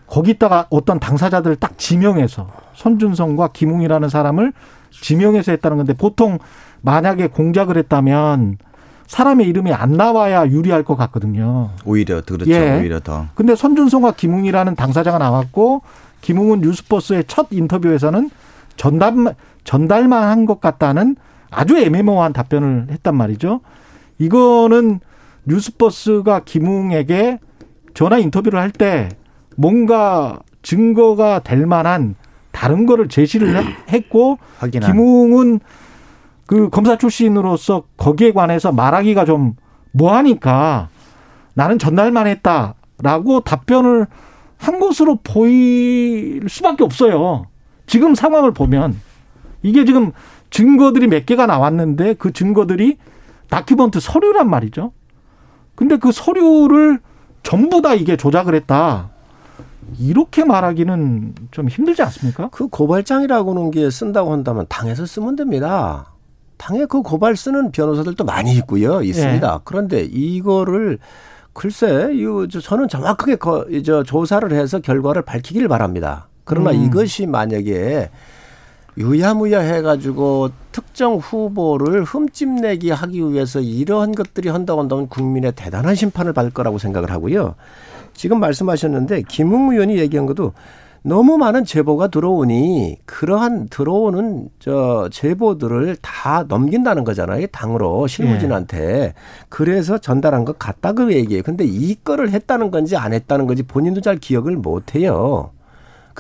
거기다가 0.07 0.67
어떤 0.69 0.99
당사자들을 0.99 1.57
딱 1.57 1.77
지명해서 1.77 2.47
손준성과 2.73 3.49
김웅이라는 3.49 4.09
사람을 4.09 4.53
지명해서 4.91 5.51
했다는 5.51 5.77
건데 5.77 5.93
보통 5.93 6.39
만약에 6.81 7.27
공작을 7.27 7.77
했다면 7.77 8.57
사람의 9.07 9.47
이름이 9.47 9.73
안 9.73 9.93
나와야 9.93 10.47
유리할 10.47 10.83
것 10.83 10.95
같거든요. 10.95 11.71
오히려 11.83 12.21
더 12.21 12.35
그렇죠. 12.35 12.51
예. 12.51 12.79
오히려 12.79 12.99
더. 12.99 13.25
근데 13.33 13.55
손준성과 13.55 14.13
김웅이라는 14.13 14.75
당사자가 14.75 15.17
나왔고 15.17 15.81
김웅은 16.21 16.61
뉴스버스의 16.61 17.23
첫 17.27 17.47
인터뷰에서는 17.51 18.29
전달 18.77 19.35
전달만 19.69 20.23
한 20.23 20.47
것 20.47 20.60
같다는 20.60 21.15
아주 21.51 21.77
애매모호한 21.77 22.34
답변을 22.34 22.88
했단 22.89 23.15
말이죠. 23.15 23.62
이거는 24.17 24.99
뉴스버스가 25.45 26.39
김웅에게 26.43 27.38
전화 27.93 28.17
인터뷰를 28.17 28.60
할 28.60 28.71
때 28.71 29.10
뭔가 29.55 30.39
증거가 30.63 31.38
될 31.43 31.67
만한 31.67 32.15
다른 32.51 32.88
거를 32.88 33.10
제시를 33.10 33.63
했고 33.93 34.39
확인한. 34.58 34.91
김웅은 34.91 35.60
그 36.47 36.69
검사 36.69 36.97
출신으로서 36.97 37.84
거기에 37.95 38.32
관해서 38.32 38.71
말하기가 38.71 39.25
좀 39.25 39.53
뭐하니까 39.91 40.89
나는 41.53 41.77
전날만 41.77 42.25
했다라고 42.25 43.41
답변을 43.41 44.08
한 44.58 44.79
것으로 44.79 45.19
보일 45.23 46.41
수밖에 46.49 46.84
없어요. 46.84 47.45
지금 47.86 48.15
상황을 48.15 48.51
보면 48.51 48.99
이게 49.61 49.85
지금 49.85 50.11
증거들이 50.49 51.07
몇 51.07 51.25
개가 51.25 51.45
나왔는데 51.45 52.15
그 52.15 52.31
증거들이 52.33 52.97
다큐멘트 53.49 53.99
서류란 53.99 54.49
말이죠. 54.49 54.91
근데 55.75 55.97
그 55.97 56.11
서류를 56.11 56.99
전부 57.43 57.81
다 57.81 57.93
이게 57.93 58.17
조작을 58.17 58.55
했다. 58.55 59.09
이렇게 59.97 60.43
말하기는 60.43 61.35
좀 61.51 61.67
힘들지 61.67 62.01
않습니까? 62.03 62.49
그 62.51 62.67
고발장이라고는 62.67 63.71
게 63.71 63.89
쓴다고 63.89 64.31
한다면 64.31 64.65
당에서 64.69 65.05
쓰면 65.05 65.35
됩니다. 65.35 66.13
당에 66.57 66.85
그 66.85 67.01
고발 67.01 67.35
쓰는 67.35 67.71
변호사들도 67.71 68.23
많이 68.25 68.53
있고요. 68.57 69.01
있습니다. 69.01 69.53
예. 69.55 69.59
그런데 69.63 70.01
이거를 70.03 70.99
글쎄, 71.53 72.11
이거 72.13 72.47
저- 72.47 72.59
저는 72.59 72.87
정확하게 72.87 73.37
거, 73.37 73.65
저 73.83 74.03
조사를 74.03 74.51
해서 74.51 74.79
결과를 74.79 75.23
밝히길 75.23 75.67
바랍니다. 75.67 76.27
그러나 76.43 76.71
음. 76.71 76.83
이것이 76.83 77.25
만약에 77.25 78.09
유야무야 78.99 79.62
해가지고 79.62 80.49
특정 80.73 81.15
후보를 81.15 82.03
흠집내기 82.03 82.91
하기 82.91 83.31
위해서 83.31 83.62
이러한 83.62 84.13
것들이 84.13 84.49
한다고 84.49 84.81
한다면 84.81 85.07
국민의 85.07 85.53
대단한 85.55 85.95
심판을 85.95 86.33
받을 86.33 86.51
거라고 86.51 86.77
생각을 86.77 87.09
하고요. 87.09 87.55
지금 88.13 88.41
말씀하셨는데 88.41 89.23
김웅 89.29 89.71
의원이 89.71 89.97
얘기한 89.97 90.25
것도 90.25 90.51
너무 91.01 91.38
많은 91.38 91.63
제보가 91.63 92.09
들어오니 92.09 92.97
그러한 93.05 93.69
들어오는 93.69 94.49
저 94.59 95.07
제보들을 95.09 95.95
다 96.01 96.43
넘긴다는 96.47 97.05
거잖아요. 97.05 97.47
당으로 97.47 98.07
실무진한테. 98.07 99.13
그래서 99.47 99.97
전달한 99.97 100.43
것 100.43 100.59
같다 100.59 100.91
그 100.91 101.13
얘기예요. 101.13 101.43
근데 101.43 101.63
이 101.63 101.95
거를 102.03 102.31
했다는 102.31 102.69
건지 102.69 102.97
안 102.97 103.13
했다는 103.13 103.47
건지 103.47 103.63
본인도 103.63 104.01
잘 104.01 104.17
기억을 104.17 104.57
못 104.57 104.95
해요. 104.95 105.51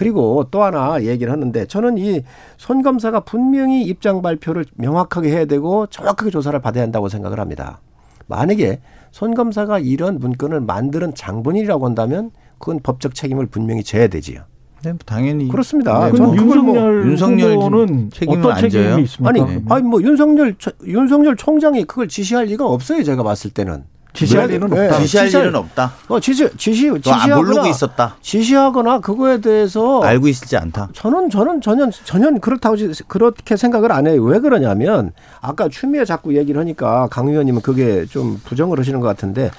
그리고 0.03 0.45
또 0.49 0.63
하나 0.63 1.03
얘기를 1.03 1.29
하는데 1.31 1.65
저는 1.65 1.97
이 1.97 2.23
손 2.57 2.81
검사가 2.83 3.21
분명히 3.21 3.83
입장 3.83 4.21
발표를 4.21 4.63
명확하게 4.75 5.29
해야 5.29 5.43
되고 5.45 5.87
정확하게 5.87 6.31
조사를 6.31 6.57
받아야 6.61 6.83
한다고 6.83 7.09
생각을 7.09 7.37
합니다. 7.39 7.81
만약에 8.27 8.79
손 9.11 9.33
검사가 9.33 9.79
이런 9.79 10.19
문건을 10.19 10.61
만드는 10.61 11.15
장본인이라고 11.15 11.85
한다면 11.85 12.31
그건 12.59 12.79
법적 12.81 13.13
책임을 13.13 13.47
분명히 13.47 13.83
져야 13.83 14.07
되지요. 14.07 14.43
네, 14.83 14.93
당연히 15.05 15.49
그렇습니다. 15.49 16.05
네, 16.05 16.11
그럼 16.11 16.37
저는 16.37 16.45
뭐 16.63 16.75
윤석열, 16.75 17.05
윤석열 17.07 17.51
후보는 17.57 18.09
책임은 18.11 18.39
어떤 18.39 18.51
안 18.53 18.57
책임이 18.61 18.83
져요? 18.83 18.99
있습니까? 18.99 19.29
아니, 19.29 19.41
네. 19.55 19.63
아니 19.69 19.83
뭐 19.83 20.01
윤석열 20.01 20.55
초- 20.57 20.71
윤석열 20.85 21.35
총장이 21.35 21.83
그걸 21.83 22.07
지시할 22.07 22.45
리가 22.45 22.65
없어요. 22.65 23.03
제가 23.03 23.21
봤을 23.23 23.51
때는. 23.51 23.83
지시할 24.13 24.47
네, 24.47 24.55
일은 24.55 24.67
네, 24.69 24.85
없다. 24.87 24.99
지시할 24.99 25.27
지시할- 25.27 25.41
일은 25.43 25.55
없다. 25.55 25.93
어 26.07 26.19
지시 26.19 26.49
지시 26.57 26.91
지시하거나 27.01 27.35
모르고 27.35 27.67
있었다. 27.67 28.15
지시하거나 28.21 28.99
그거에 28.99 29.39
대해서 29.39 30.01
알고 30.01 30.27
있을지 30.27 30.57
않다. 30.57 30.89
저는 30.93 31.29
저는 31.29 31.61
전혀 31.61 31.89
전혀 32.05 32.31
그렇다고 32.39 32.75
지- 32.75 32.91
그렇게 33.07 33.55
생각을 33.55 33.91
안 33.91 34.07
해요. 34.07 34.21
왜 34.23 34.39
그러냐면 34.39 35.11
아까 35.41 35.69
추미애 35.69 36.05
자꾸 36.05 36.35
얘기를 36.35 36.59
하니까 36.59 37.07
강 37.11 37.27
의원님은 37.27 37.61
그게 37.61 38.05
좀 38.07 38.41
부정을 38.45 38.79
하시는 38.79 38.99
것 38.99 39.07
같은데 39.07 39.51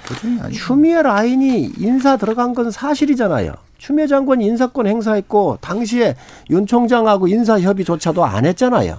추미애 0.52 1.00
라인이 1.02 1.74
인사 1.78 2.16
들어간 2.16 2.52
건 2.54 2.70
사실이잖아요. 2.70 3.54
추미애 3.78 4.06
장관이 4.08 4.44
인사권 4.44 4.86
행사했고 4.88 5.58
당시에 5.60 6.16
윤 6.50 6.66
총장하고 6.66 7.28
인사 7.28 7.58
협의조차도 7.58 8.24
안 8.24 8.44
했잖아요. 8.44 8.98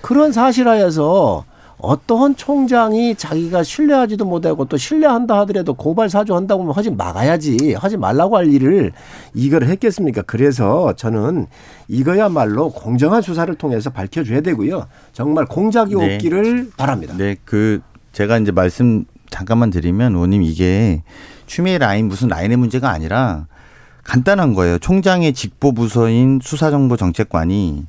그런 0.00 0.32
사실하에서 0.32 1.44
어떠한 1.78 2.36
총장이 2.36 3.16
자기가 3.16 3.62
신뢰하지도 3.62 4.24
못하고 4.24 4.64
또 4.64 4.76
신뢰한다 4.76 5.38
하더라도 5.40 5.74
고발 5.74 6.08
사주한다고 6.08 6.62
하면 6.62 6.74
하지 6.74 6.90
말아야지 6.90 7.74
하지 7.74 7.96
말라고 7.96 8.36
할 8.36 8.52
일을 8.52 8.92
이걸 9.34 9.64
했겠습니까? 9.64 10.22
그래서 10.22 10.94
저는 10.94 11.46
이거야말로 11.88 12.70
공정한 12.70 13.20
수사를 13.20 13.54
통해서 13.56 13.90
밝혀줘야 13.90 14.40
되고요. 14.40 14.86
정말 15.12 15.44
공작이 15.44 15.94
네. 15.94 16.14
없기를 16.14 16.70
바랍니다. 16.76 17.14
네, 17.16 17.36
그 17.44 17.80
제가 18.12 18.38
이제 18.38 18.52
말씀 18.52 19.04
잠깐만 19.28 19.70
드리면 19.70 20.14
의원님 20.14 20.42
이게 20.42 21.02
추미애 21.46 21.78
라인 21.78 22.08
무슨 22.08 22.28
라인의 22.28 22.56
문제가 22.56 22.90
아니라 22.90 23.46
간단한 24.02 24.54
거예요. 24.54 24.78
총장의 24.78 25.34
직보 25.34 25.72
부서인 25.72 26.40
수사정보정책관이 26.42 27.84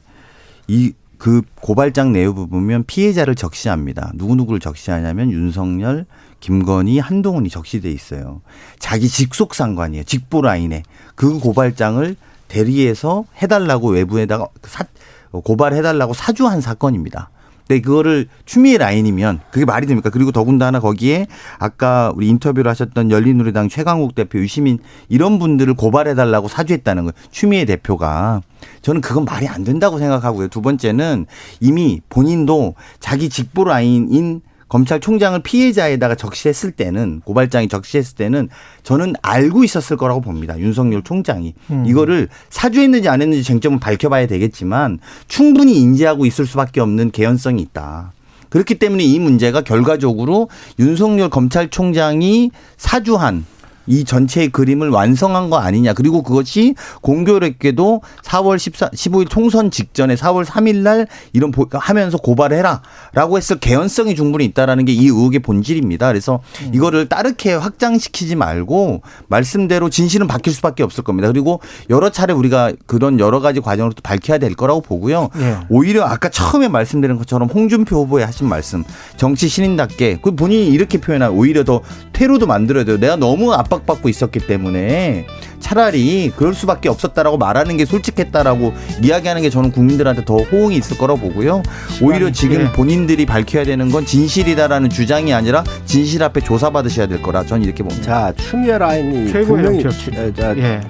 이 0.68 0.94
그 1.18 1.42
고발장 1.62 2.14
내용을 2.14 2.48
보면 2.48 2.84
피해자를 2.86 3.36
적시합니다. 3.36 4.12
누구누구를 4.16 4.60
적시하냐면 4.60 5.32
윤석열, 5.32 6.06
김건희, 6.40 7.00
한동훈이 7.00 7.50
적시돼 7.50 7.92
있어요. 7.92 8.42
자기 8.80 9.08
직속 9.08 9.56
상관이에요. 9.56 10.04
직보 10.04 10.42
라인에 10.42 10.84
그 11.16 11.40
고발장을 11.40 12.16
대리해서 12.48 13.26
해달라고 13.42 13.90
외부에다가 13.90 14.48
사, 14.64 14.86
고발해달라고 15.32 16.14
사주한 16.14 16.62
사건입니다. 16.62 17.30
근데 17.68 17.82
그거를 17.82 18.28
추미애 18.46 18.78
라인이면 18.78 19.42
그게 19.52 19.66
말이 19.66 19.86
됩니까? 19.88 20.10
그리고 20.10 20.32
더군다나 20.32 20.80
거기에 20.80 21.28
아까 21.60 22.14
우리 22.16 22.30
인터뷰를 22.30 22.70
하셨던 22.72 23.12
열린우리당 23.12 23.68
최강욱 23.68 24.16
대표, 24.16 24.40
유시민 24.40 24.80
이런 25.10 25.38
분들을 25.38 25.74
고발해달라고 25.74 26.48
사주했다는 26.48 27.04
거예요. 27.04 27.14
추미애 27.30 27.66
대표가. 27.66 28.42
저는 28.82 29.02
그건 29.02 29.26
말이 29.26 29.48
안 29.48 29.64
된다고 29.64 30.00
생각하고요. 30.00 30.48
두 30.48 30.62
번째는 30.62 31.26
이미 31.60 32.02
본인도 32.10 32.76
자기 33.00 33.30
직보 33.30 33.66
라인인 33.66 34.42
검찰총장을 34.70 35.42
피해자에다가 35.44 36.16
적시했을 36.16 36.72
때는 36.72 37.22
고발장이 37.24 37.68
적시했을 37.68 38.16
때는 38.16 38.50
저는 38.84 39.14
알고 39.22 39.64
있었을 39.64 39.98
거라고 39.98 40.22
봅니다. 40.22 40.60
윤석열 40.60 41.04
총장이 41.04 41.54
음. 41.72 41.86
이거를 41.86 42.28
사주했는지 42.50 43.08
안 43.10 43.22
했는지 43.22 43.44
쟁점은 43.44 43.80
밝혀봐야 43.80 44.28
되겠지만 44.28 45.00
충분히 45.28 45.80
인지하고 45.80 46.26
있을 46.26 46.46
수밖에 46.46 46.82
없는 46.82 47.12
개연성이 47.12 47.62
있다. 47.62 48.12
그렇기 48.50 48.76
때문에 48.76 49.04
이 49.04 49.20
문제가 49.20 49.62
결과적으로 49.62 50.50
윤석열 50.80 51.30
검찰총장이 51.30 52.52
사주한 52.78 53.46
이 53.88 54.04
전체의 54.04 54.50
그림을 54.50 54.90
완성한 54.90 55.50
거 55.50 55.58
아니냐. 55.58 55.94
그리고 55.94 56.22
그것이 56.22 56.76
공교롭게도 57.02 58.02
4월 58.24 58.58
14, 58.58 58.90
15일 58.90 59.30
총선 59.30 59.72
직전에 59.72 60.16
4월 60.16 60.46
3일 60.46 60.78
날 60.78 61.08
이런 61.34 61.52
보- 61.52 61.68
하면서 61.72 62.18
고발해라 62.18 62.82
라고 63.14 63.38
했을 63.38 63.58
개연성이 63.60 64.16
충분히 64.16 64.46
있다라는 64.46 64.86
게 64.86 64.98
이 64.98 65.06
의혹의 65.10 65.40
본질입니다. 65.42 66.08
그래서 66.08 66.40
이거를 66.74 67.08
따르게 67.08 67.54
확장시키지 67.54 68.36
말고 68.36 69.02
말씀대로 69.28 69.90
진실은 69.92 70.26
밝힐 70.28 70.52
수밖에 70.54 70.82
없을 70.82 71.04
겁니다. 71.04 71.28
그리고 71.28 71.60
여러 71.92 72.10
차례 72.10 72.34
우리가 72.34 72.72
그런 72.88 73.20
여러 73.20 73.40
가지 73.40 73.60
과정을 73.60 73.92
또 73.94 74.02
밝혀야 74.02 74.40
될 74.40 74.56
거라고 74.56 74.82
보고요. 74.82 75.30
예. 75.38 75.58
오히려 75.70 76.04
아까 76.04 76.30
처음에 76.30 76.68
말씀드린 76.68 77.18
것처럼 77.18 77.48
홍준표 77.50 77.98
후보의 78.04 78.26
하신 78.26 78.48
말씀 78.50 78.84
정치 79.18 79.48
신인답게 79.48 80.20
그 80.24 80.32
본인이 80.36 80.68
이렇게 80.70 81.00
표현한 81.00 81.32
오히려 81.32 81.64
더 81.64 81.82
퇴로도 82.14 82.48
만들어야 82.48 82.84
돼요. 82.86 82.98
내가 82.98 83.16
너무 83.16 83.54
압박 83.54 83.77
받고 83.86 84.10
있었기 84.10 84.40
때문에 84.40 85.26
차라리 85.60 86.32
그럴 86.36 86.54
수밖에 86.54 86.90
없었다라고 86.90 87.38
말하는 87.38 87.78
게 87.78 87.86
솔직했다라고 87.86 88.74
이야기하는 89.04 89.42
게 89.42 89.50
저는 89.50 89.72
국민들한테 89.72 90.24
더 90.26 90.38
호응이 90.38 90.76
있을 90.78 90.98
거라고 90.98 91.20
보고요. 91.20 91.64
오히려 92.02 92.32
지금 92.32 92.62
예. 92.62 92.72
본인들이 92.72 93.26
밝혀야 93.26 93.66
되는 93.66 93.90
건 93.92 94.06
진실이다라는 94.06 94.90
주장이 94.90 95.34
아니라 95.34 95.64
진실 95.86 96.24
앞에 96.24 96.42
조사받으셔야 96.42 97.08
될 97.08 97.22
거라 97.22 97.44
저는 97.46 97.64
이렇게 97.66 97.84
봅니다. 97.84 98.34
자 98.34 98.34
추미애 98.44 98.78
라인이 98.78 99.32
분명히 99.46 99.82
추- 99.84 100.12
자, 100.36 100.56
예. 100.58 100.82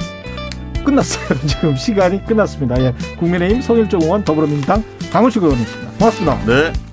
끝났어요. 0.84 1.38
지금 1.48 1.76
시간이 1.76 2.26
끝났습니다. 2.26 2.80
예. 2.82 2.94
국민의힘 3.20 3.62
송일정 3.62 4.02
의원 4.04 4.24
더불어민주당 4.24 4.84
강훈식 5.12 5.44
의원이었습니다. 5.44 5.92
고맙습니다. 6.00 6.40
네. 6.46 6.87